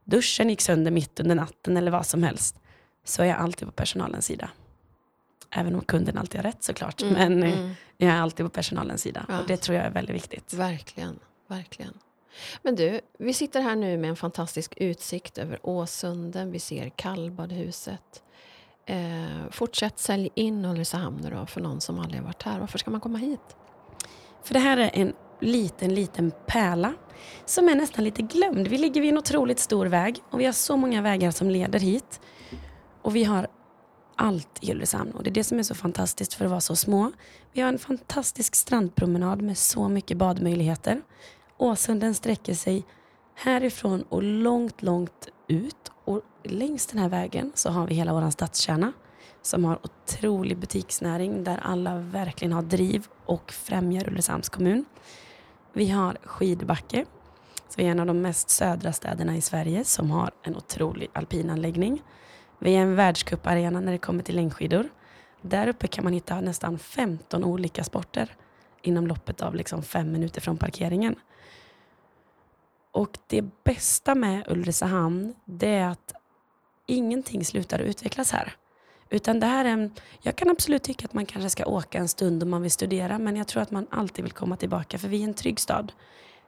[0.04, 2.60] duschen gick sönder mitt under natten eller vad som helst,
[3.04, 4.50] så är jag alltid på personalens sida.
[5.50, 7.02] Även om kunden alltid har rätt såklart.
[7.02, 7.74] Mm, men eh, mm.
[7.96, 9.26] jag är alltid på personalens sida.
[9.28, 9.40] Ja.
[9.40, 10.54] Och det tror jag är väldigt viktigt.
[10.54, 11.94] Verkligen, verkligen.
[12.62, 16.52] Men du, vi sitter här nu med en fantastisk utsikt över Åsunden.
[16.52, 18.22] Vi ser kallbadhuset.
[18.86, 22.60] Eh, fortsätt sälj in Ulricehamn då för någon som aldrig har varit här.
[22.60, 23.56] Varför ska man komma hit?
[24.42, 26.94] För det här är en liten, liten pärla
[27.44, 28.68] som är nästan lite glömd.
[28.68, 31.78] Vi ligger vid en otroligt stor väg och vi har så många vägar som leder
[31.78, 32.20] hit.
[33.02, 33.48] Och vi har
[34.16, 36.76] allt i Ulricehamn och det är det som är så fantastiskt för att vara så
[36.76, 37.12] små.
[37.52, 41.02] Vi har en fantastisk strandpromenad med så mycket badmöjligheter.
[41.56, 42.84] Åsunden sträcker sig
[43.34, 48.30] härifrån och långt, långt ut och längs den här vägen så har vi hela vår
[48.30, 48.92] stadskärna
[49.42, 54.84] som har otrolig butiksnäring där alla verkligen har driv och främjar Ulricehamns kommun.
[55.78, 57.04] Vi har Skidbacke,
[57.68, 62.02] som är en av de mest södra städerna i Sverige som har en otrolig alpinanläggning.
[62.58, 64.88] Vi är en världscuparena när det kommer till längdskidor.
[65.42, 68.36] Där uppe kan man hitta nästan 15 olika sporter
[68.82, 71.16] inom loppet av liksom fem minuter från parkeringen.
[72.92, 76.12] Och det bästa med Ulricehamn, det är att
[76.86, 78.56] ingenting slutar utvecklas här.
[79.10, 79.90] Utan det här är en,
[80.20, 83.18] jag kan absolut tycka att man kanske ska åka en stund om man vill studera,
[83.18, 85.92] men jag tror att man alltid vill komma tillbaka, för vi är en trygg stad.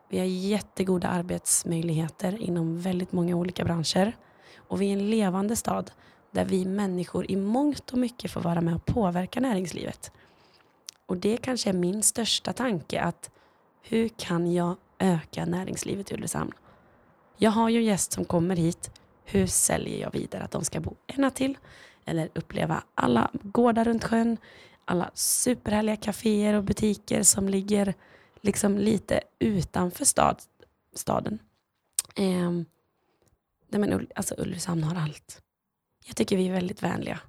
[0.08, 4.16] Vi har jättegoda arbetsmöjligheter inom väldigt många olika branscher.
[4.56, 5.90] Och vi är en levande stad
[6.30, 10.12] där vi människor i mångt och mycket får vara med och påverka näringslivet.
[11.06, 13.30] Och det kanske är min största tanke, att
[13.82, 16.52] hur kan jag öka näringslivet i Ulricehamn?
[17.36, 18.90] Jag har ju en gäst som kommer hit.
[19.24, 21.58] Hur säljer jag vidare att de ska bo en natt till?
[22.10, 24.36] Eller uppleva alla gårdar runt sjön,
[24.84, 27.94] alla superhärliga kaféer och butiker som ligger
[28.40, 30.42] liksom lite utanför stad,
[30.94, 31.38] staden.
[32.16, 32.50] Eh,
[33.68, 35.42] nej men, alltså Ulricehamn har allt.
[36.06, 37.20] Jag tycker vi är väldigt vänliga.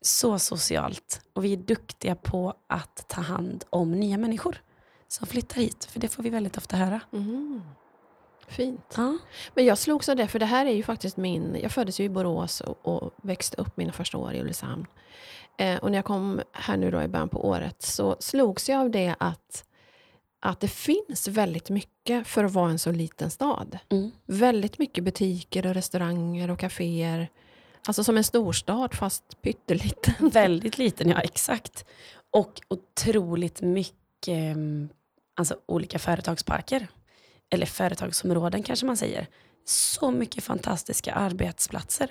[0.00, 1.20] Så socialt.
[1.32, 4.62] Och vi är duktiga på att ta hand om nya människor
[5.08, 5.84] som flyttar hit.
[5.84, 7.00] För det får vi väldigt ofta höra.
[7.12, 7.62] Mm.
[8.48, 8.94] Fint.
[8.96, 9.18] Ja.
[9.54, 11.58] Men jag slogs av det, för det här är ju faktiskt min...
[11.62, 14.86] Jag föddes ju i Borås och, och växte upp mina första år i Ulricehamn.
[15.58, 18.80] Eh, och när jag kom här nu då i början på året så slogs jag
[18.80, 19.64] av det att,
[20.40, 23.78] att det finns väldigt mycket för att vara en så liten stad.
[23.88, 24.10] Mm.
[24.26, 27.28] Väldigt mycket butiker och restauranger och kaféer.
[27.86, 30.14] Alltså som en storstad fast pytteliten.
[30.32, 31.84] Väldigt liten, ja exakt.
[32.30, 34.88] Och otroligt mycket mm,
[35.34, 36.88] alltså, olika företagsparker.
[37.54, 39.26] Eller företagsområden kanske man säger.
[39.64, 42.10] Så mycket fantastiska arbetsplatser.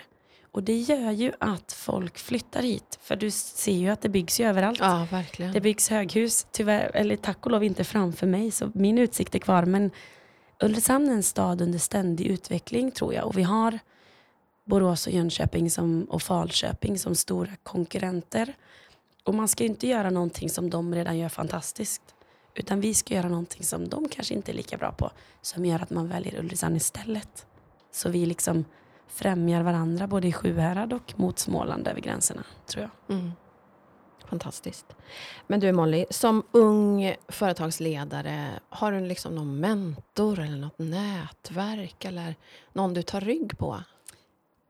[0.51, 2.99] Och det gör ju att folk flyttar hit.
[3.01, 4.79] För du ser ju att det byggs ju överallt.
[4.79, 5.53] Ja, verkligen.
[5.53, 9.39] Det byggs höghus, tyvärr, eller tack och lov inte framför mig, så min utsikt är
[9.39, 9.65] kvar.
[9.65, 9.91] Men
[10.63, 13.25] Ulricehamn är en stad under ständig utveckling tror jag.
[13.25, 13.79] Och vi har
[14.65, 18.53] Borås och Jönköping som, och Falköping som stora konkurrenter.
[19.23, 22.01] Och man ska ju inte göra någonting som de redan gör fantastiskt.
[22.55, 25.11] Utan vi ska göra någonting som de kanske inte är lika bra på.
[25.41, 27.45] Som gör att man väljer Ulricehamn istället.
[27.91, 28.65] Så vi liksom
[29.07, 33.17] främjar varandra både i Sjuhärad och mot Småland över gränserna, tror jag.
[33.17, 33.31] Mm.
[34.25, 34.85] Fantastiskt.
[35.47, 42.35] Men du Molly, som ung företagsledare, har du liksom någon mentor eller något nätverk eller
[42.73, 43.83] någon du tar rygg på?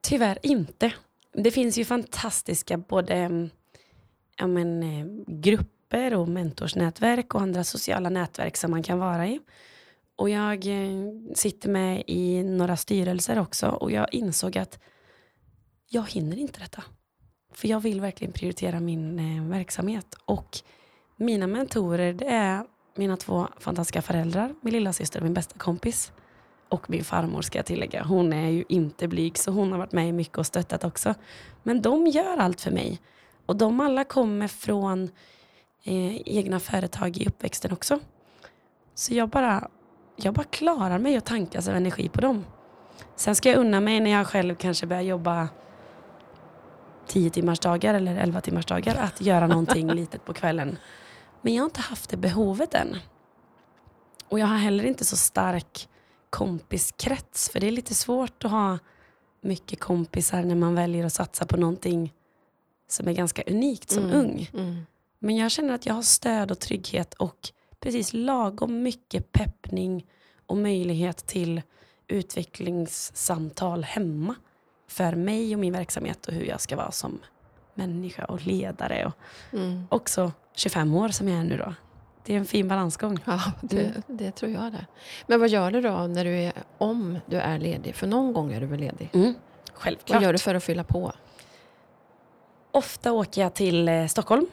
[0.01, 0.93] Tyvärr inte.
[1.31, 3.49] Det finns ju fantastiska både
[4.37, 5.05] ja, men, eh,
[5.93, 9.39] grupper och mentorsnätverk och andra sociala nätverk som man kan vara i.
[10.15, 14.79] Och jag eh, sitter med i några styrelser också och jag insåg att
[15.89, 16.83] jag hinner inte detta.
[17.53, 20.15] För jag vill verkligen prioritera min eh, verksamhet.
[20.25, 20.57] Och
[21.17, 22.63] mina mentorer det är
[22.95, 26.11] mina två fantastiska föräldrar, min lilla syster och min bästa kompis.
[26.69, 28.03] Och min farmor ska jag tillägga.
[28.03, 31.13] Hon är ju inte blyg så hon har varit med mycket och stöttat också.
[31.63, 32.99] Men de gör allt för mig.
[33.45, 35.09] Och de alla kommer från
[35.83, 37.99] eh, egna företag i uppväxten också.
[38.95, 39.67] Så jag bara,
[40.15, 42.45] jag bara klarar mig och tankas av energi på dem.
[43.15, 45.49] Sen ska jag unna mig när jag själv kanske börjar jobba
[47.07, 50.77] 10 timmars dagar eller 11 timmars dagar att göra någonting litet på kvällen.
[51.41, 52.97] Men jag har inte haft det behovet än.
[54.29, 55.89] Och jag har heller inte så stark
[56.29, 57.49] kompiskrets.
[57.49, 58.79] För det är lite svårt att ha
[59.41, 62.13] mycket kompisar när man väljer att satsa på någonting
[62.87, 64.15] som är ganska unikt som Mm.
[64.19, 64.49] ung.
[64.53, 64.85] Mm.
[65.23, 67.49] Men jag känner att jag har stöd och trygghet och
[67.79, 70.05] precis lagom mycket peppning
[70.45, 71.61] och möjlighet till
[72.07, 74.35] utvecklingssamtal hemma
[74.87, 77.19] för mig och min verksamhet och hur jag ska vara som
[77.73, 79.13] människa och ledare och
[79.59, 79.87] Mm.
[79.89, 81.73] också 25 år som jag är nu då.
[82.25, 83.19] Det är en fin balansgång.
[83.25, 84.85] Ja, det, det tror jag det.
[85.27, 87.95] Men vad gör du då när du är, om du är ledig?
[87.95, 89.09] För någon gång är du väl ledig?
[89.13, 89.33] Mm.
[89.73, 90.15] Självklart.
[90.15, 91.11] Vad gör du för att fylla på?
[92.71, 94.45] Ofta åker jag till eh, Stockholm,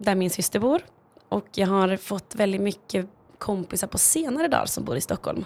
[0.00, 0.82] där min syster bor.
[1.28, 3.06] Och jag har fått väldigt mycket
[3.38, 5.44] kompisar på senare dagar som bor i Stockholm.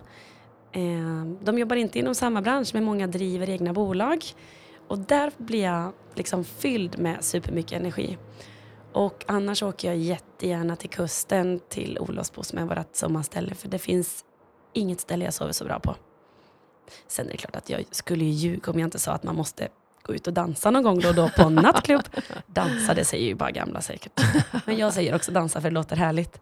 [0.72, 4.24] Eh, de jobbar inte inom samma bransch, men många driver egna bolag.
[4.88, 8.18] Och där blir jag liksom fylld med supermycket energi.
[8.92, 13.55] Och annars åker jag jättegärna till kusten, till Olofsbo som är vårt sommarställe.
[13.55, 14.24] För det finns
[14.72, 15.96] inget ställe jag sover så bra på.
[17.07, 19.68] Sen är det klart att jag skulle ljuga om jag inte sa att man måste
[20.05, 22.02] gå ut och dansa någon gång då och då på en nattklubb.
[22.46, 24.20] Dansa, det säger ju bara gamla säkert.
[24.66, 26.40] Men jag säger också dansa för det låter härligt.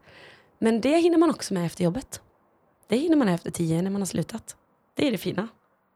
[0.58, 2.20] Men det hinner man också med efter jobbet.
[2.88, 4.56] Det hinner man efter tio när man har slutat.
[4.94, 5.48] Det är det fina.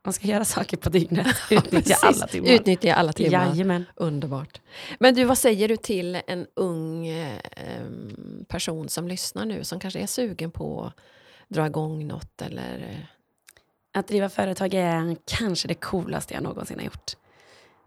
[0.04, 1.26] Man ska göra saker på dygnet.
[1.50, 2.48] Utnyttja alla timmar.
[2.48, 3.46] Utnyttja alla timmar.
[3.46, 3.84] Jajamän.
[3.94, 4.60] Underbart.
[4.98, 7.38] Men du, vad säger du till en ung eh,
[8.48, 10.94] person som lyssnar nu, som kanske är sugen på att
[11.48, 13.06] dra igång något eller...
[13.92, 17.16] Att driva företag är kanske det coolaste jag någonsin har gjort.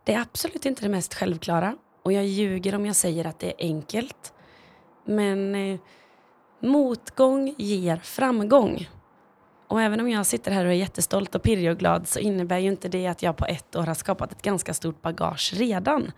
[0.04, 1.78] Det är absolut inte det mest självklara.
[2.04, 4.34] Och jag ljuger om jag säger att det är enkelt.
[5.06, 5.80] Men eh,
[6.60, 8.90] motgång ger framgång.
[9.68, 12.58] Och även om jag sitter här och är jättestolt och pirrig och glad så innebär
[12.58, 16.12] ju inte det att jag på ett år har skapat ett ganska stort bagage redan.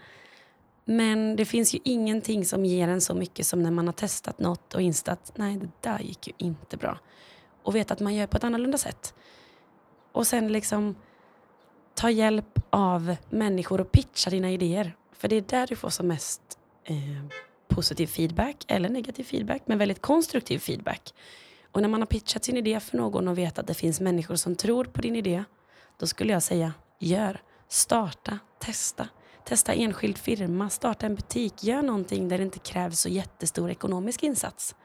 [0.85, 4.39] Men det finns ju ingenting som ger en så mycket som när man har testat
[4.39, 6.97] något och insett att nej, det där gick ju inte bra.
[7.63, 9.13] Och vet att man gör på ett annorlunda sätt.
[10.11, 10.95] Och sen liksom
[11.93, 14.95] ta hjälp av människor och pitcha dina idéer.
[15.13, 16.41] För det är där du får som mest
[16.83, 16.95] eh,
[17.67, 21.13] positiv feedback eller negativ feedback, men väldigt konstruktiv feedback.
[21.71, 24.35] Och när man har pitchat sin idé för någon och vet att det finns människor
[24.35, 25.43] som tror på din idé,
[25.99, 29.07] då skulle jag säga gör, starta, testa.
[29.45, 34.23] Testa enskild firma, starta en butik, gör någonting där det inte krävs så jättestor ekonomisk
[34.23, 34.75] insats.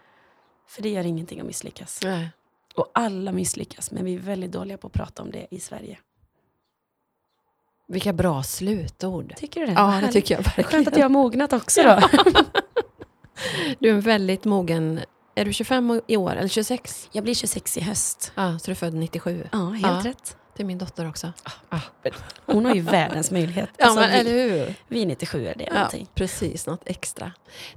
[0.68, 2.00] För det gör ingenting att misslyckas.
[2.02, 2.30] Nej.
[2.74, 5.98] Och alla misslyckas, men vi är väldigt dåliga på att prata om det i Sverige.
[7.88, 9.34] Vilka bra slutord.
[9.36, 9.72] Tycker du det?
[9.72, 10.70] Ja, det tycker jag verkligen.
[10.70, 12.00] Skönt att jag har mognat också då.
[13.78, 15.00] Du är en väldigt mogen...
[15.34, 17.08] Är du 25 i år eller 26?
[17.12, 18.32] Jag blir 26 i höst.
[18.34, 19.48] Ja, så du är född 97.
[19.52, 20.10] Ja, helt Ja.
[20.10, 20.36] rätt.
[20.60, 21.32] Är min dotter också.
[22.46, 23.70] Hon har ju världens möjlighet.
[23.76, 24.30] Ja, Alltså, men vi, eller
[24.66, 24.74] hur?
[24.88, 26.06] vi är 97 är det Ja, någonting.
[26.14, 27.32] precis, något extra.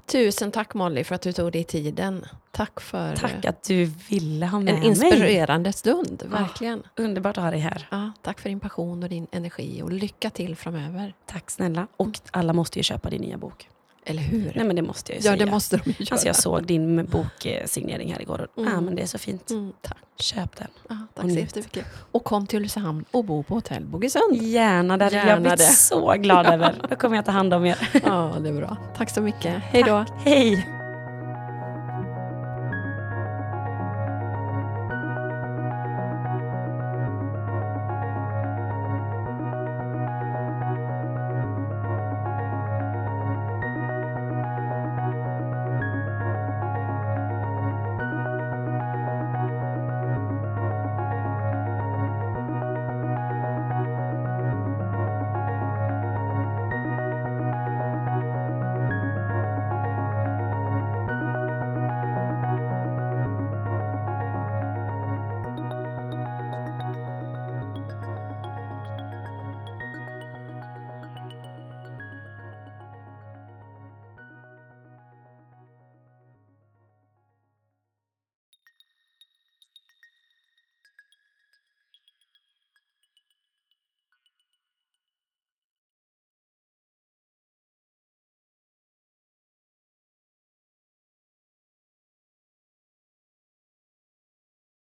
[0.05, 2.25] Tusen tack Molly för att du tog dig tiden.
[2.51, 4.87] Tack för Tack att du ville ha med en mig.
[4.89, 6.83] inspirerande stund, verkligen.
[6.95, 7.87] Underbart att ha dig här.
[7.91, 11.13] Ja, tack för din passion och din energi och lycka till framöver.
[11.25, 11.87] Tack snälla.
[11.97, 13.69] Och alla måste ju köpa din nya bok.
[14.05, 14.51] Eller hur?
[14.55, 15.45] Nej men det måste jag ju ja, säga.
[15.45, 16.07] det måste de göra.
[16.11, 18.77] Alltså jag såg din boksignering här igår och Mm.
[18.77, 19.49] ah, men det är så fint.
[19.51, 19.97] Mm, tack.
[20.19, 20.67] Köp den.
[20.83, 21.39] Och tack så njut.
[21.39, 21.85] jättemycket.
[22.11, 24.35] Och kom till Ulricehamn och bo på hotell Bogesund.
[24.41, 25.63] Gärna, det jag Gärna blivit det.
[25.65, 26.75] så glad över.
[26.89, 27.89] Då kommer jag ta hand om er.
[28.05, 28.77] Ja, det är bra.
[28.97, 29.53] Tack så mycket.
[29.63, 30.05] Hej då.
[30.25, 30.78] Hej!